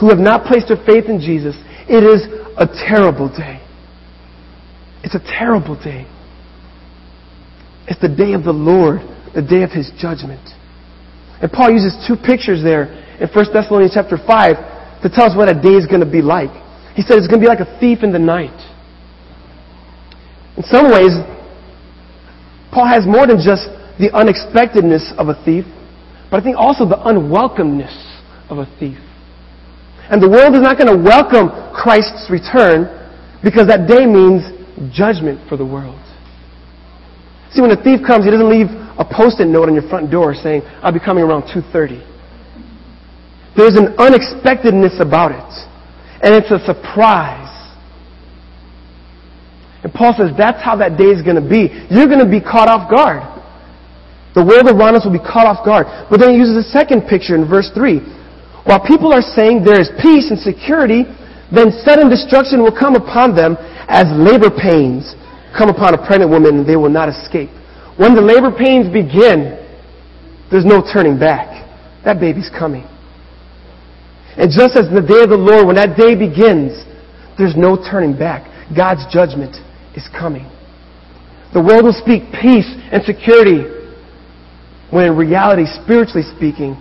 who 0.00 0.08
have 0.08 0.18
not 0.18 0.48
placed 0.48 0.68
their 0.68 0.80
faith 0.88 1.12
in 1.12 1.20
Jesus, 1.20 1.56
it 1.88 2.00
is 2.00 2.24
a 2.56 2.64
terrible 2.88 3.28
day. 3.28 3.60
It's 5.04 5.14
a 5.14 5.20
terrible 5.20 5.76
day. 5.76 6.08
It's 7.86 8.00
the 8.00 8.08
day 8.08 8.32
of 8.32 8.42
the 8.42 8.56
Lord, 8.56 9.00
the 9.34 9.42
day 9.42 9.62
of 9.62 9.70
His 9.70 9.92
judgment. 10.00 10.40
And 11.42 11.52
Paul 11.52 11.70
uses 11.70 11.92
two 12.08 12.16
pictures 12.16 12.64
there 12.64 12.88
in 13.20 13.28
1 13.28 13.52
Thessalonians 13.52 13.92
chapter 13.92 14.16
5 14.16 15.02
to 15.02 15.08
tell 15.12 15.28
us 15.28 15.36
what 15.36 15.50
a 15.50 15.54
day 15.54 15.76
is 15.76 15.86
going 15.86 16.00
to 16.00 16.10
be 16.10 16.22
like. 16.22 16.48
He 16.96 17.02
said 17.02 17.18
it's 17.18 17.28
going 17.28 17.40
to 17.42 17.44
be 17.44 17.52
like 17.52 17.60
a 17.60 17.78
thief 17.78 18.02
in 18.02 18.12
the 18.12 18.18
night. 18.18 18.56
In 20.56 20.62
some 20.64 20.88
ways, 20.90 21.12
Paul 22.72 22.88
has 22.88 23.04
more 23.04 23.26
than 23.26 23.36
just 23.36 23.68
the 24.00 24.08
unexpectedness 24.14 25.12
of 25.18 25.28
a 25.28 25.36
thief, 25.44 25.66
but 26.30 26.40
I 26.40 26.42
think 26.42 26.56
also 26.56 26.88
the 26.88 26.96
unwelcomeness 26.96 27.92
of 28.48 28.56
a 28.56 28.66
thief. 28.80 28.98
And 30.08 30.22
the 30.22 30.30
world 30.30 30.54
is 30.54 30.62
not 30.62 30.78
going 30.78 30.88
to 30.88 30.96
welcome 30.96 31.50
Christ's 31.74 32.30
return 32.30 32.88
because 33.42 33.68
that 33.68 33.86
day 33.86 34.06
means 34.06 34.53
judgment 34.92 35.48
for 35.48 35.56
the 35.56 35.64
world. 35.64 36.00
See, 37.52 37.60
when 37.62 37.70
a 37.70 37.80
thief 37.80 38.00
comes, 38.06 38.24
he 38.24 38.30
doesn't 38.30 38.50
leave 38.50 38.66
a 38.98 39.04
post-it 39.04 39.46
note 39.46 39.68
on 39.68 39.74
your 39.74 39.88
front 39.88 40.10
door 40.10 40.34
saying, 40.34 40.62
I'll 40.82 40.92
be 40.92 41.00
coming 41.00 41.22
around 41.22 41.42
2.30. 41.44 42.02
There's 43.56 43.76
an 43.76 43.94
unexpectedness 43.98 44.98
about 44.98 45.30
it. 45.30 45.52
And 46.22 46.34
it's 46.34 46.50
a 46.50 46.58
surprise. 46.66 47.52
And 49.84 49.92
Paul 49.92 50.14
says 50.16 50.30
that's 50.36 50.62
how 50.62 50.74
that 50.76 50.96
day 50.98 51.12
is 51.12 51.22
going 51.22 51.38
to 51.38 51.46
be. 51.46 51.70
You're 51.90 52.08
going 52.08 52.24
to 52.24 52.30
be 52.30 52.40
caught 52.40 52.66
off 52.66 52.90
guard. 52.90 53.22
The 54.34 54.42
world 54.42 54.66
around 54.66 54.96
us 54.96 55.06
will 55.06 55.14
be 55.14 55.22
caught 55.22 55.46
off 55.46 55.62
guard. 55.62 55.86
But 56.10 56.18
then 56.18 56.34
he 56.34 56.36
uses 56.42 56.58
a 56.58 56.66
second 56.74 57.06
picture 57.06 57.38
in 57.38 57.46
verse 57.46 57.70
3. 57.70 58.02
While 58.66 58.82
people 58.82 59.12
are 59.12 59.22
saying 59.22 59.62
there 59.62 59.78
is 59.78 59.92
peace 60.02 60.32
and 60.32 60.40
security, 60.40 61.06
then 61.54 61.70
sudden 61.86 62.10
destruction 62.10 62.64
will 62.64 62.74
come 62.74 62.96
upon 62.96 63.36
them 63.36 63.54
as 63.88 64.06
labor 64.12 64.50
pains 64.50 65.14
come 65.56 65.68
upon 65.68 65.94
a 65.94 65.98
pregnant 65.98 66.30
woman 66.30 66.66
they 66.66 66.76
will 66.76 66.90
not 66.90 67.08
escape. 67.08 67.50
When 67.96 68.14
the 68.14 68.20
labor 68.20 68.50
pains 68.50 68.92
begin, 68.92 69.60
there's 70.50 70.64
no 70.64 70.82
turning 70.82 71.18
back. 71.18 71.62
That 72.04 72.20
baby's 72.20 72.50
coming. 72.50 72.84
And 74.36 74.50
just 74.50 74.76
as 74.76 74.90
the 74.90 75.00
day 75.00 75.22
of 75.22 75.30
the 75.30 75.38
Lord, 75.38 75.66
when 75.66 75.76
that 75.76 75.96
day 75.96 76.14
begins, 76.14 76.82
there's 77.38 77.56
no 77.56 77.76
turning 77.76 78.18
back. 78.18 78.50
God's 78.74 79.06
judgment 79.12 79.56
is 79.94 80.08
coming. 80.10 80.50
The 81.54 81.62
world 81.62 81.84
will 81.84 81.94
speak 81.94 82.24
peace 82.34 82.66
and 82.90 83.04
security 83.04 83.62
when 84.90 85.06
in 85.06 85.16
reality, 85.16 85.66
spiritually 85.66 86.26
speaking, 86.36 86.74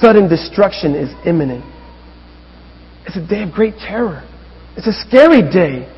sudden 0.00 0.28
destruction 0.28 0.94
is 0.94 1.10
imminent. 1.26 1.64
It's 3.06 3.16
a 3.16 3.26
day 3.26 3.42
of 3.42 3.52
great 3.52 3.74
terror. 3.78 4.22
It's 4.76 4.86
a 4.86 4.92
scary 4.92 5.42
day 5.42 5.90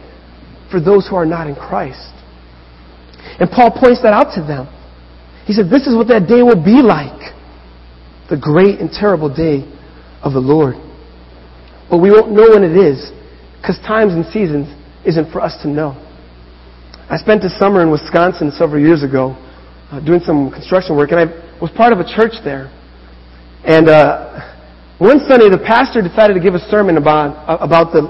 for 0.71 0.81
those 0.81 1.09
who 1.09 1.17
are 1.17 1.27
not 1.27 1.47
in 1.47 1.55
Christ. 1.55 2.13
And 3.39 3.51
Paul 3.51 3.71
points 3.71 4.03
that 4.03 4.13
out 4.13 4.35
to 4.35 4.43
them. 4.43 4.69
He 5.47 5.53
said, 5.53 5.71
This 5.71 5.87
is 5.87 5.97
what 5.97 6.09
that 6.09 6.29
day 6.29 6.43
will 6.43 6.63
be 6.63 6.83
like 6.83 7.35
the 8.31 8.39
great 8.39 8.79
and 8.79 8.91
terrible 8.91 9.29
day 9.29 9.67
of 10.23 10.33
the 10.33 10.41
Lord. 10.41 10.77
But 11.91 11.99
we 11.99 12.11
won't 12.11 12.31
know 12.31 12.55
when 12.55 12.63
it 12.63 12.77
is 12.79 13.11
because 13.61 13.79
times 13.83 14.15
and 14.15 14.25
seasons 14.27 14.71
isn't 15.05 15.33
for 15.33 15.41
us 15.41 15.59
to 15.63 15.69
know. 15.69 15.99
I 17.11 17.17
spent 17.17 17.43
a 17.43 17.51
summer 17.51 17.83
in 17.83 17.91
Wisconsin 17.91 18.53
several 18.53 18.81
years 18.81 19.03
ago 19.03 19.35
uh, 19.91 19.99
doing 19.99 20.21
some 20.21 20.53
construction 20.53 20.97
work, 20.97 21.11
and 21.11 21.19
I 21.19 21.59
was 21.61 21.73
part 21.75 21.93
of 21.93 21.99
a 21.99 22.07
church 22.07 22.39
there. 22.45 22.71
And 23.65 23.89
uh, 23.89 24.55
one 24.99 25.19
Sunday, 25.27 25.51
the 25.51 25.59
pastor 25.59 26.01
decided 26.01 26.35
to 26.35 26.41
give 26.41 26.55
a 26.55 26.63
sermon 26.71 26.97
about, 26.97 27.35
uh, 27.49 27.59
about 27.59 27.93
the, 27.93 28.07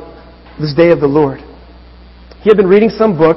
this 0.60 0.74
day 0.74 0.90
of 0.90 1.00
the 1.00 1.08
Lord. 1.08 1.40
He 2.42 2.48
had 2.48 2.56
been 2.56 2.68
reading 2.68 2.90
some 2.90 3.16
book 3.16 3.36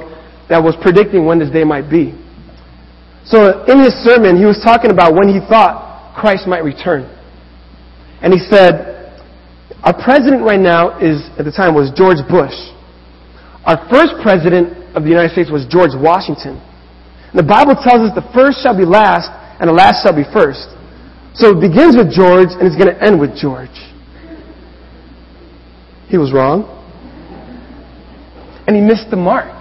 that 0.50 0.62
was 0.62 0.76
predicting 0.82 1.26
when 1.26 1.40
this 1.40 1.50
day 1.50 1.64
might 1.64 1.90
be. 1.90 2.16
So 3.26 3.64
in 3.66 3.80
his 3.80 3.94
sermon, 4.04 4.36
he 4.38 4.46
was 4.46 4.60
talking 4.64 4.92
about 4.92 5.16
when 5.16 5.28
he 5.28 5.40
thought 5.40 6.16
Christ 6.16 6.48
might 6.48 6.64
return. 6.64 7.08
And 8.22 8.34
he 8.34 8.40
said, 8.40 9.20
our 9.84 9.94
president 9.94 10.44
right 10.44 10.60
now 10.60 11.00
is, 11.00 11.28
at 11.38 11.44
the 11.44 11.52
time, 11.52 11.76
was 11.76 11.92
George 11.92 12.24
Bush. 12.32 12.56
Our 13.68 13.80
first 13.92 14.16
president 14.24 14.96
of 14.96 15.04
the 15.04 15.10
United 15.10 15.32
States 15.32 15.52
was 15.52 15.68
George 15.68 15.92
Washington. 15.96 16.60
And 17.32 17.40
the 17.40 17.48
Bible 17.48 17.76
tells 17.76 18.08
us 18.08 18.16
the 18.16 18.28
first 18.32 18.64
shall 18.64 18.78
be 18.78 18.86
last 18.86 19.28
and 19.60 19.68
the 19.68 19.76
last 19.76 20.04
shall 20.04 20.16
be 20.16 20.24
first. 20.32 20.72
So 21.36 21.58
it 21.58 21.60
begins 21.60 21.96
with 21.96 22.12
George 22.12 22.52
and 22.56 22.64
it's 22.64 22.80
going 22.80 22.94
to 22.94 23.00
end 23.00 23.20
with 23.20 23.36
George. 23.36 23.76
He 26.08 26.18
was 26.18 26.32
wrong. 26.32 26.73
And 28.68 28.76
he 28.76 28.82
missed 28.82 29.10
the 29.10 29.18
mark. 29.18 29.52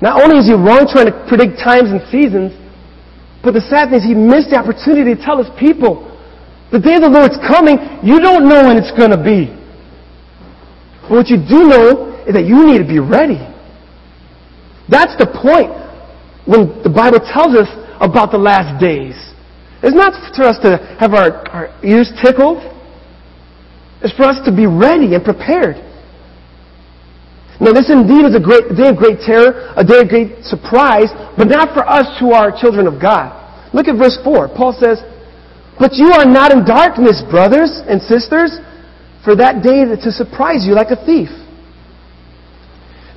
Not 0.00 0.20
only 0.22 0.38
is 0.38 0.46
he 0.46 0.52
wrong 0.52 0.86
trying 0.90 1.06
to 1.06 1.16
predict 1.28 1.58
times 1.58 1.90
and 1.90 2.00
seasons, 2.10 2.52
but 3.42 3.54
the 3.54 3.60
sad 3.60 3.90
thing 3.90 4.00
is 4.00 4.04
he 4.04 4.14
missed 4.14 4.50
the 4.50 4.56
opportunity 4.56 5.14
to 5.14 5.20
tell 5.20 5.38
his 5.38 5.48
people, 5.58 6.04
the 6.72 6.80
day 6.80 6.96
of 6.96 7.02
the 7.02 7.08
Lord's 7.08 7.38
coming, 7.46 7.78
you 8.02 8.20
don't 8.20 8.48
know 8.48 8.66
when 8.66 8.76
it's 8.76 8.90
going 8.92 9.14
to 9.14 9.22
be. 9.22 9.54
But 11.02 11.10
what 11.10 11.28
you 11.28 11.38
do 11.38 11.70
know 11.70 12.24
is 12.26 12.34
that 12.34 12.44
you 12.44 12.66
need 12.66 12.78
to 12.78 12.88
be 12.88 12.98
ready. 12.98 13.38
That's 14.88 15.14
the 15.16 15.26
point 15.30 15.70
when 16.44 16.82
the 16.82 16.90
Bible 16.90 17.20
tells 17.22 17.54
us 17.54 17.70
about 18.00 18.32
the 18.32 18.38
last 18.38 18.80
days. 18.80 19.14
It's 19.82 19.94
not 19.94 20.12
for 20.34 20.44
us 20.44 20.58
to 20.62 20.78
have 20.98 21.14
our, 21.14 21.46
our 21.48 21.66
ears 21.84 22.10
tickled. 22.22 22.58
It's 24.02 24.14
for 24.14 24.24
us 24.24 24.44
to 24.44 24.52
be 24.54 24.66
ready 24.66 25.14
and 25.14 25.24
prepared. 25.24 25.78
Now, 27.60 27.72
this 27.72 27.88
indeed 27.88 28.28
is 28.28 28.36
a 28.36 28.40
great 28.40 28.68
a 28.68 28.76
day 28.76 28.88
of 28.92 28.96
great 28.96 29.20
terror, 29.24 29.72
a 29.76 29.84
day 29.84 30.04
of 30.04 30.08
great 30.08 30.44
surprise, 30.44 31.08
but 31.38 31.48
not 31.48 31.72
for 31.72 31.88
us 31.88 32.04
who 32.20 32.32
are 32.32 32.52
children 32.52 32.86
of 32.86 33.00
God. 33.00 33.32
Look 33.72 33.88
at 33.88 33.96
verse 33.96 34.18
4. 34.22 34.48
Paul 34.52 34.76
says, 34.76 35.00
But 35.78 35.96
you 35.96 36.12
are 36.12 36.24
not 36.24 36.52
in 36.52 36.64
darkness, 36.64 37.24
brothers 37.30 37.80
and 37.88 38.00
sisters, 38.02 38.60
for 39.24 39.34
that 39.36 39.62
day 39.62 39.84
to 39.88 40.10
surprise 40.12 40.68
you 40.68 40.74
like 40.74 40.92
a 40.92 41.00
thief. 41.00 41.28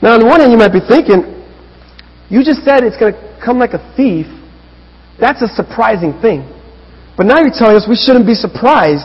Now, 0.01 0.15
on 0.15 0.25
one 0.25 0.39
hand, 0.39 0.51
you 0.51 0.57
might 0.57 0.71
be 0.71 0.79
thinking, 0.79 1.35
you 2.29 2.43
just 2.43 2.63
said 2.63 2.83
it's 2.83 2.97
going 2.97 3.13
to 3.13 3.41
come 3.43 3.59
like 3.59 3.73
a 3.73 3.83
thief. 3.95 4.25
That's 5.19 5.41
a 5.41 5.47
surprising 5.47 6.15
thing. 6.21 6.47
But 7.17 7.25
now 7.25 7.39
you're 7.39 7.51
telling 7.51 7.75
us 7.75 7.85
we 7.89 7.99
shouldn't 7.99 8.25
be 8.25 8.35
surprised 8.35 9.03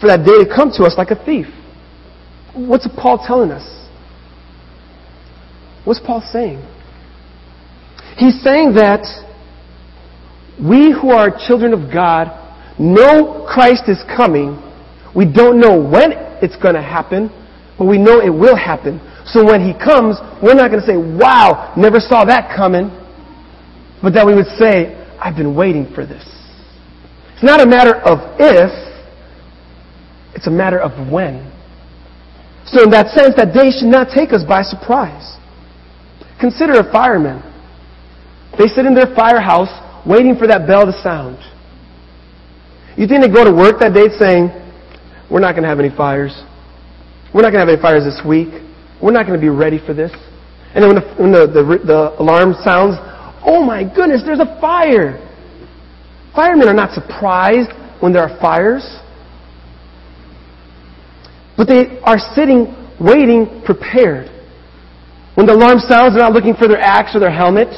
for 0.00 0.06
that 0.06 0.22
day 0.24 0.44
to 0.44 0.46
come 0.46 0.70
to 0.78 0.84
us 0.84 0.94
like 0.96 1.10
a 1.10 1.18
thief. 1.18 1.46
What's 2.54 2.86
Paul 2.96 3.18
telling 3.18 3.50
us? 3.50 3.85
What's 5.86 6.00
Paul 6.00 6.20
saying? 6.32 6.58
He's 8.18 8.42
saying 8.42 8.74
that 8.74 9.06
we 10.60 10.90
who 10.90 11.10
are 11.10 11.30
children 11.46 11.72
of 11.72 11.92
God 11.92 12.26
know 12.76 13.46
Christ 13.48 13.84
is 13.86 14.02
coming. 14.16 14.60
We 15.14 15.30
don't 15.30 15.60
know 15.60 15.80
when 15.80 16.10
it's 16.42 16.56
going 16.56 16.74
to 16.74 16.82
happen, 16.82 17.30
but 17.78 17.84
we 17.84 17.98
know 17.98 18.20
it 18.20 18.30
will 18.30 18.56
happen. 18.56 19.00
So 19.26 19.44
when 19.44 19.62
he 19.62 19.72
comes, 19.72 20.16
we're 20.42 20.54
not 20.54 20.72
going 20.72 20.80
to 20.80 20.86
say, 20.86 20.96
wow, 20.96 21.72
never 21.76 22.00
saw 22.00 22.24
that 22.24 22.54
coming. 22.56 22.90
But 24.02 24.12
that 24.14 24.26
we 24.26 24.34
would 24.34 24.50
say, 24.58 24.92
I've 25.20 25.36
been 25.36 25.54
waiting 25.54 25.86
for 25.94 26.04
this. 26.04 26.24
It's 27.34 27.44
not 27.44 27.60
a 27.60 27.66
matter 27.66 27.94
of 27.94 28.18
if, 28.40 28.72
it's 30.34 30.48
a 30.48 30.50
matter 30.50 30.80
of 30.80 31.12
when. 31.12 31.52
So 32.64 32.82
in 32.82 32.90
that 32.90 33.14
sense, 33.14 33.36
that 33.36 33.54
day 33.54 33.70
should 33.70 33.88
not 33.88 34.08
take 34.12 34.32
us 34.32 34.42
by 34.42 34.62
surprise. 34.62 35.35
Consider 36.40 36.80
a 36.80 36.92
fireman. 36.92 37.42
They 38.58 38.66
sit 38.68 38.86
in 38.86 38.94
their 38.94 39.14
firehouse 39.14 39.70
waiting 40.06 40.36
for 40.36 40.46
that 40.46 40.66
bell 40.66 40.86
to 40.86 40.92
sound. 41.02 41.38
You 42.96 43.06
think 43.06 43.22
they 43.22 43.28
go 43.28 43.44
to 43.44 43.52
work 43.52 43.78
that 43.80 43.92
day 43.92 44.08
saying, 44.18 44.48
we're 45.30 45.40
not 45.40 45.52
going 45.52 45.64
to 45.64 45.68
have 45.68 45.80
any 45.80 45.94
fires. 45.94 46.32
We're 47.34 47.42
not 47.42 47.50
going 47.52 47.60
to 47.64 47.66
have 47.66 47.68
any 47.68 47.80
fires 47.80 48.04
this 48.04 48.20
week. 48.24 48.48
We're 49.02 49.12
not 49.12 49.26
going 49.26 49.38
to 49.38 49.42
be 49.42 49.50
ready 49.50 49.78
for 49.84 49.92
this. 49.92 50.12
And 50.74 50.82
then 50.82 50.94
when 50.94 50.96
the, 50.96 51.14
when 51.20 51.32
the, 51.32 51.46
the, 51.46 51.62
the 51.84 52.22
alarm 52.22 52.54
sounds, 52.64 52.96
oh 53.44 53.62
my 53.64 53.84
goodness, 53.84 54.22
there's 54.24 54.40
a 54.40 54.58
fire. 54.60 55.20
Firemen 56.34 56.68
are 56.68 56.74
not 56.74 56.92
surprised 56.92 57.70
when 58.00 58.12
there 58.12 58.22
are 58.22 58.40
fires. 58.40 58.84
But 61.56 61.68
they 61.68 61.98
are 62.02 62.18
sitting, 62.34 62.74
waiting, 63.00 63.62
prepared. 63.64 64.30
When 65.36 65.44
the 65.46 65.52
alarm 65.52 65.78
sounds, 65.84 66.16
they're 66.16 66.24
not 66.24 66.32
looking 66.32 66.56
for 66.56 66.66
their 66.66 66.80
axe 66.80 67.14
or 67.14 67.20
their 67.20 67.30
helmet. 67.30 67.68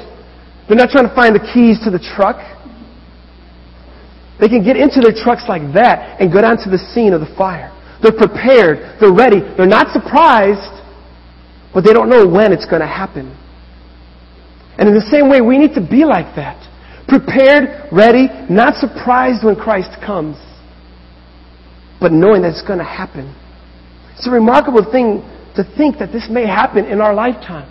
They're 0.67 0.79
not 0.79 0.91
trying 0.91 1.11
to 1.11 1.15
find 1.15 1.35
the 1.35 1.43
keys 1.43 1.83
to 1.83 1.91
the 1.91 1.99
truck. 1.99 2.39
They 4.39 4.47
can 4.47 4.63
get 4.63 4.79
into 4.79 5.03
their 5.03 5.13
trucks 5.13 5.43
like 5.51 5.75
that 5.75 6.23
and 6.23 6.31
go 6.33 6.41
down 6.41 6.57
to 6.63 6.71
the 6.71 6.79
scene 6.79 7.13
of 7.13 7.21
the 7.21 7.35
fire. 7.35 7.75
They're 8.01 8.15
prepared. 8.15 9.03
They're 9.03 9.13
ready. 9.13 9.43
They're 9.59 9.67
not 9.67 9.91
surprised, 9.91 10.71
but 11.75 11.83
they 11.83 11.93
don't 11.93 12.09
know 12.09 12.23
when 12.23 12.53
it's 12.53 12.65
going 12.65 12.81
to 12.81 12.87
happen. 12.87 13.35
And 14.79 14.89
in 14.89 14.95
the 14.95 15.09
same 15.11 15.29
way, 15.29 15.41
we 15.41 15.59
need 15.59 15.75
to 15.75 15.83
be 15.83 16.07
like 16.07 16.37
that. 16.39 16.63
Prepared, 17.09 17.91
ready, 17.91 18.29
not 18.49 18.79
surprised 18.79 19.43
when 19.43 19.57
Christ 19.57 19.91
comes, 19.99 20.37
but 21.99 22.13
knowing 22.13 22.43
that 22.43 22.55
it's 22.55 22.63
going 22.63 22.79
to 22.79 22.87
happen. 22.87 23.35
It's 24.15 24.29
a 24.29 24.31
remarkable 24.31 24.87
thing 24.87 25.27
to 25.59 25.67
think 25.77 25.99
that 25.99 26.15
this 26.15 26.31
may 26.31 26.47
happen 26.47 26.87
in 26.87 27.03
our 27.03 27.13
lifetime. 27.13 27.67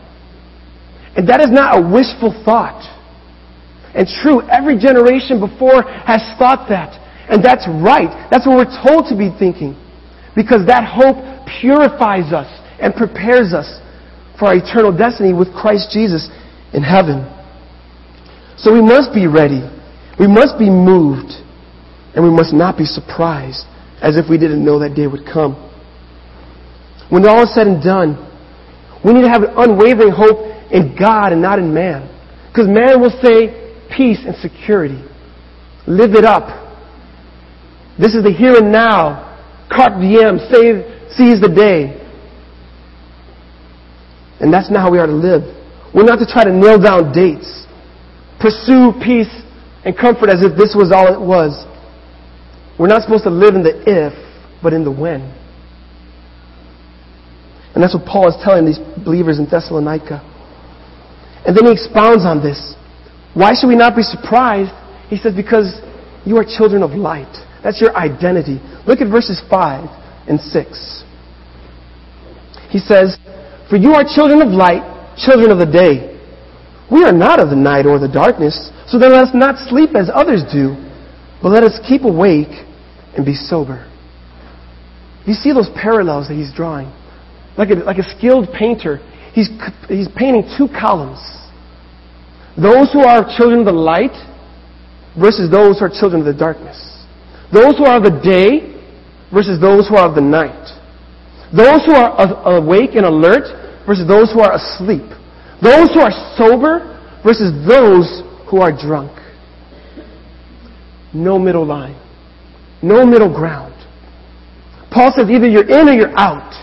And 1.15 1.23
that 1.29 1.39
is 1.39 1.47
not 1.47 1.79
a 1.79 1.81
wishful 1.81 2.35
thought. 2.43 2.83
And 3.95 4.03
true, 4.03 4.43
every 4.51 4.77
generation 4.77 5.39
before 5.39 5.87
has 6.03 6.19
thought 6.35 6.67
that. 6.67 6.91
And 7.31 7.39
that's 7.39 7.63
right. 7.79 8.11
That's 8.27 8.45
what 8.45 8.59
we're 8.59 8.75
told 8.83 9.07
to 9.07 9.15
be 9.15 9.31
thinking. 9.39 9.79
Because 10.35 10.67
that 10.67 10.83
hope 10.83 11.15
purifies 11.47 12.35
us 12.35 12.51
and 12.83 12.93
prepares 12.93 13.55
us 13.55 13.79
for 14.37 14.51
our 14.51 14.59
eternal 14.59 14.91
destiny 14.91 15.31
with 15.31 15.55
Christ 15.55 15.87
Jesus 15.95 16.27
in 16.75 16.83
heaven. 16.83 17.23
So 18.59 18.75
we 18.75 18.83
must 18.83 19.15
be 19.15 19.31
ready. 19.31 19.63
We 20.19 20.27
must 20.27 20.59
be 20.59 20.69
moved. 20.69 21.31
And 22.13 22.19
we 22.19 22.29
must 22.35 22.51
not 22.51 22.77
be 22.77 22.83
surprised 22.83 23.63
as 24.03 24.17
if 24.19 24.29
we 24.29 24.37
didn't 24.37 24.63
know 24.63 24.77
that 24.79 24.93
day 24.93 25.07
would 25.07 25.23
come. 25.23 25.66
When 27.09 27.25
all 27.25 27.43
is 27.43 27.53
said 27.53 27.67
and 27.67 27.81
done, 27.81 28.17
we 29.03 29.13
need 29.13 29.21
to 29.21 29.29
have 29.29 29.43
an 29.43 29.53
unwavering 29.55 30.11
hope 30.11 30.39
in 30.71 30.95
God 30.97 31.31
and 31.31 31.41
not 31.41 31.59
in 31.59 31.73
man. 31.73 32.13
Because 32.49 32.67
man 32.67 32.99
will 32.99 33.13
say 33.21 33.75
peace 33.95 34.19
and 34.25 34.35
security. 34.37 35.01
Live 35.85 36.15
it 36.15 36.25
up. 36.25 36.65
This 37.97 38.13
is 38.13 38.23
the 38.23 38.31
here 38.31 38.57
and 38.57 38.71
now. 38.71 39.23
Carpe 39.71 40.01
diem. 40.01 40.39
Save, 40.51 40.83
seize 41.11 41.39
the 41.39 41.51
day. 41.53 42.03
And 44.39 44.53
that's 44.53 44.69
not 44.69 44.81
how 44.81 44.91
we 44.91 44.99
are 44.99 45.07
to 45.07 45.13
live. 45.13 45.43
We're 45.93 46.03
not 46.03 46.19
to 46.19 46.25
try 46.25 46.43
to 46.43 46.51
nail 46.51 46.79
down 46.79 47.11
dates. 47.13 47.65
Pursue 48.39 48.93
peace 49.03 49.31
and 49.85 49.97
comfort 49.97 50.29
as 50.29 50.43
if 50.43 50.57
this 50.57 50.75
was 50.75 50.91
all 50.91 51.11
it 51.11 51.19
was. 51.19 51.65
We're 52.77 52.87
not 52.87 53.01
supposed 53.01 53.23
to 53.23 53.31
live 53.31 53.55
in 53.55 53.63
the 53.63 53.81
if, 53.87 54.13
but 54.61 54.73
in 54.73 54.83
the 54.83 54.91
when. 54.91 55.33
And 57.77 57.83
that's 57.83 57.93
what 57.93 58.09
Paul 58.09 58.27
is 58.27 58.33
telling 58.41 58.65
these 58.65 58.81
believers 59.05 59.37
in 59.37 59.45
Thessalonica. 59.45 60.25
And 61.45 61.53
then 61.53 61.69
he 61.69 61.71
expounds 61.71 62.25
on 62.25 62.41
this. 62.41 62.73
Why 63.35 63.53
should 63.53 63.67
we 63.67 63.75
not 63.75 63.95
be 63.95 64.01
surprised? 64.01 64.73
He 65.13 65.17
says, 65.17 65.35
because 65.37 65.77
you 66.25 66.37
are 66.37 66.43
children 66.43 66.81
of 66.81 66.97
light. 66.97 67.29
That's 67.61 67.79
your 67.79 67.95
identity. 67.95 68.57
Look 68.87 68.97
at 68.97 69.11
verses 69.13 69.43
5 69.47 69.85
and 70.27 70.41
6. 70.41 71.03
He 72.73 72.79
says, 72.79 73.15
For 73.69 73.77
you 73.77 73.93
are 73.93 74.01
children 74.01 74.41
of 74.41 74.49
light, 74.49 74.81
children 75.15 75.51
of 75.51 75.59
the 75.59 75.69
day. 75.69 76.17
We 76.89 77.05
are 77.05 77.13
not 77.13 77.39
of 77.39 77.51
the 77.51 77.55
night 77.55 77.85
or 77.85 77.99
the 77.99 78.09
darkness, 78.09 78.71
so 78.87 78.97
then 78.97 79.11
let 79.11 79.29
us 79.29 79.35
not 79.35 79.69
sleep 79.69 79.93
as 79.93 80.09
others 80.11 80.41
do, 80.51 80.73
but 81.43 81.49
let 81.49 81.61
us 81.61 81.77
keep 81.87 82.01
awake 82.09 82.65
and 83.15 83.23
be 83.23 83.35
sober. 83.35 83.85
You 85.27 85.35
see 85.35 85.53
those 85.53 85.69
parallels 85.75 86.27
that 86.29 86.33
he's 86.33 86.51
drawing? 86.51 86.91
Like 87.57 87.69
a, 87.69 87.75
like 87.75 87.97
a 87.97 88.07
skilled 88.17 88.49
painter, 88.53 88.97
he's, 89.33 89.49
he's 89.87 90.07
painting 90.15 90.43
two 90.57 90.67
columns. 90.67 91.19
Those 92.55 92.91
who 92.93 93.01
are 93.01 93.25
children 93.37 93.61
of 93.61 93.65
the 93.65 93.71
light 93.71 94.13
versus 95.19 95.49
those 95.49 95.79
who 95.79 95.85
are 95.85 95.89
children 95.89 96.21
of 96.21 96.25
the 96.25 96.37
darkness. 96.37 96.77
Those 97.51 97.77
who 97.77 97.85
are 97.85 97.97
of 97.97 98.03
the 98.03 98.19
day 98.23 98.77
versus 99.33 99.59
those 99.59 99.87
who 99.87 99.95
are 99.95 100.07
of 100.07 100.15
the 100.15 100.21
night. 100.21 100.69
Those 101.55 101.85
who 101.85 101.93
are 101.93 102.57
awake 102.57 102.91
and 102.95 103.05
alert 103.05 103.45
versus 103.85 104.07
those 104.07 104.31
who 104.33 104.41
are 104.41 104.53
asleep. 104.53 105.05
Those 105.61 105.93
who 105.93 106.01
are 106.01 106.11
sober 106.35 106.93
versus 107.23 107.53
those 107.67 108.21
who 108.49 108.61
are 108.61 108.71
drunk. 108.71 109.11
No 111.13 111.39
middle 111.39 111.65
line. 111.65 111.95
No 112.81 113.05
middle 113.05 113.33
ground. 113.33 113.73
Paul 114.91 115.11
says 115.15 115.29
either 115.29 115.47
you're 115.47 115.67
in 115.67 115.89
or 115.89 115.93
you're 115.93 116.17
out. 116.17 116.53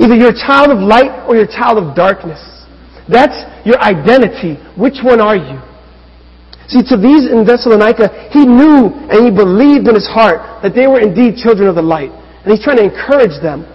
Either 0.00 0.16
you're 0.16 0.32
a 0.32 0.46
child 0.46 0.72
of 0.72 0.80
light 0.80 1.12
or 1.28 1.36
you're 1.36 1.44
a 1.44 1.56
child 1.60 1.76
of 1.76 1.94
darkness. 1.94 2.40
That's 3.06 3.36
your 3.66 3.78
identity. 3.80 4.56
Which 4.74 5.04
one 5.04 5.20
are 5.20 5.36
you? 5.36 5.60
See, 6.68 6.80
to 6.88 6.96
these 6.96 7.28
in 7.28 7.44
Thessalonica, 7.44 8.30
he 8.32 8.46
knew 8.46 8.88
and 9.12 9.26
he 9.26 9.30
believed 9.30 9.88
in 9.88 9.94
his 9.94 10.06
heart 10.06 10.62
that 10.62 10.72
they 10.74 10.86
were 10.86 11.00
indeed 11.00 11.36
children 11.36 11.68
of 11.68 11.74
the 11.74 11.82
light. 11.82 12.10
And 12.10 12.48
he's 12.48 12.64
trying 12.64 12.78
to 12.78 12.84
encourage 12.84 13.36
them. 13.42 13.68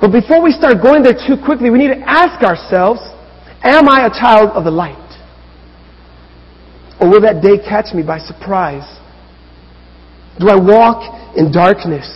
But 0.00 0.12
before 0.12 0.42
we 0.42 0.52
start 0.52 0.82
going 0.82 1.02
there 1.02 1.16
too 1.16 1.40
quickly, 1.42 1.70
we 1.70 1.78
need 1.78 1.94
to 1.94 2.02
ask 2.04 2.44
ourselves, 2.44 3.00
am 3.62 3.88
I 3.88 4.06
a 4.06 4.10
child 4.10 4.50
of 4.50 4.64
the 4.64 4.70
light? 4.70 4.98
Or 7.00 7.08
will 7.08 7.22
that 7.22 7.40
day 7.40 7.56
catch 7.56 7.94
me 7.94 8.02
by 8.02 8.18
surprise? 8.18 8.86
Do 10.38 10.50
I 10.50 10.56
walk 10.56 11.34
in 11.36 11.50
darkness 11.50 12.06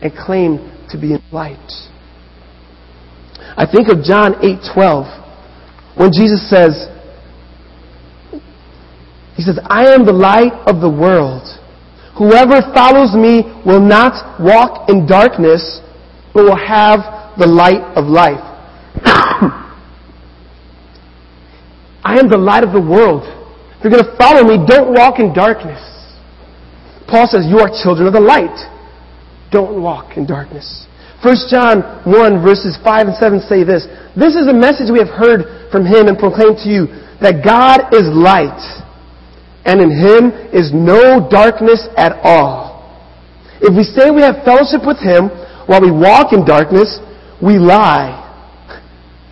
and 0.00 0.12
claim 0.14 0.70
to 0.90 0.98
be 0.98 1.12
in 1.12 1.22
light. 1.30 1.88
I 3.56 3.66
think 3.66 3.88
of 3.88 4.02
John 4.02 4.34
8:12 4.42 5.06
when 5.96 6.12
Jesus 6.12 6.48
says 6.48 6.88
He 9.36 9.42
says, 9.42 9.58
"I 9.70 9.86
am 9.94 10.04
the 10.04 10.12
light 10.12 10.52
of 10.66 10.80
the 10.82 10.90
world. 10.90 11.42
Whoever 12.16 12.60
follows 12.74 13.14
me 13.14 13.44
will 13.64 13.80
not 13.80 14.38
walk 14.38 14.90
in 14.90 15.06
darkness, 15.06 15.80
but 16.34 16.44
will 16.44 16.56
have 16.56 17.00
the 17.38 17.46
light 17.46 17.82
of 17.96 18.04
life." 18.06 18.44
I 22.04 22.18
am 22.18 22.28
the 22.28 22.36
light 22.36 22.64
of 22.64 22.72
the 22.72 22.80
world. 22.80 23.24
If 23.80 23.84
you're 23.84 23.92
going 23.92 24.04
to 24.04 24.16
follow 24.16 24.44
me, 24.44 24.58
don't 24.66 24.92
walk 24.92 25.18
in 25.20 25.32
darkness. 25.32 25.80
Paul 27.08 27.26
says, 27.26 27.46
You 27.46 27.60
are 27.60 27.70
children 27.82 28.06
of 28.06 28.12
the 28.12 28.20
light. 28.20 28.52
Don't 29.50 29.82
walk 29.82 30.16
in 30.16 30.26
darkness. 30.26 30.86
1 31.22 31.36
John 31.50 31.82
1 32.08 32.42
verses 32.42 32.78
5 32.82 33.06
and 33.08 33.16
7 33.16 33.40
say 33.40 33.64
this. 33.64 33.84
This 34.16 34.34
is 34.36 34.48
a 34.48 34.56
message 34.56 34.88
we 34.90 34.98
have 34.98 35.12
heard 35.12 35.70
from 35.70 35.84
him 35.84 36.08
and 36.08 36.16
proclaimed 36.16 36.56
to 36.64 36.68
you 36.70 36.86
that 37.20 37.44
God 37.44 37.92
is 37.92 38.08
light 38.08 38.62
and 39.68 39.80
in 39.80 39.92
him 39.92 40.32
is 40.56 40.72
no 40.72 41.28
darkness 41.28 41.88
at 41.96 42.16
all. 42.24 42.80
If 43.60 43.76
we 43.76 43.84
say 43.84 44.10
we 44.10 44.22
have 44.22 44.40
fellowship 44.44 44.86
with 44.86 44.96
him 44.96 45.28
while 45.68 45.84
we 45.84 45.92
walk 45.92 46.32
in 46.32 46.44
darkness, 46.48 46.98
we 47.42 47.60
lie 47.60 48.16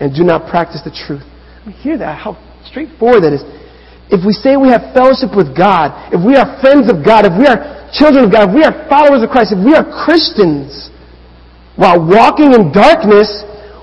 and 0.00 0.14
do 0.14 0.22
not 0.22 0.50
practice 0.50 0.82
the 0.84 0.92
truth. 0.92 1.24
I 1.64 1.70
hear 1.70 1.96
that, 1.98 2.20
how 2.20 2.36
straightforward 2.68 3.24
that 3.24 3.32
is. 3.32 3.42
If 4.12 4.24
we 4.24 4.32
say 4.32 4.56
we 4.56 4.68
have 4.68 4.92
fellowship 4.92 5.32
with 5.36 5.56
God, 5.56 6.12
if 6.12 6.20
we 6.20 6.36
are 6.36 6.60
friends 6.60 6.88
of 6.92 7.04
God, 7.04 7.24
if 7.24 7.32
we 7.36 7.48
are 7.48 7.77
children 7.92 8.24
of 8.26 8.32
God, 8.32 8.50
if 8.50 8.54
we 8.54 8.64
are 8.64 8.74
followers 8.88 9.22
of 9.22 9.30
Christ, 9.30 9.52
if 9.52 9.60
we 9.64 9.74
are 9.74 9.84
Christians, 9.84 10.90
while 11.76 12.00
walking 12.00 12.52
in 12.52 12.72
darkness, 12.72 13.30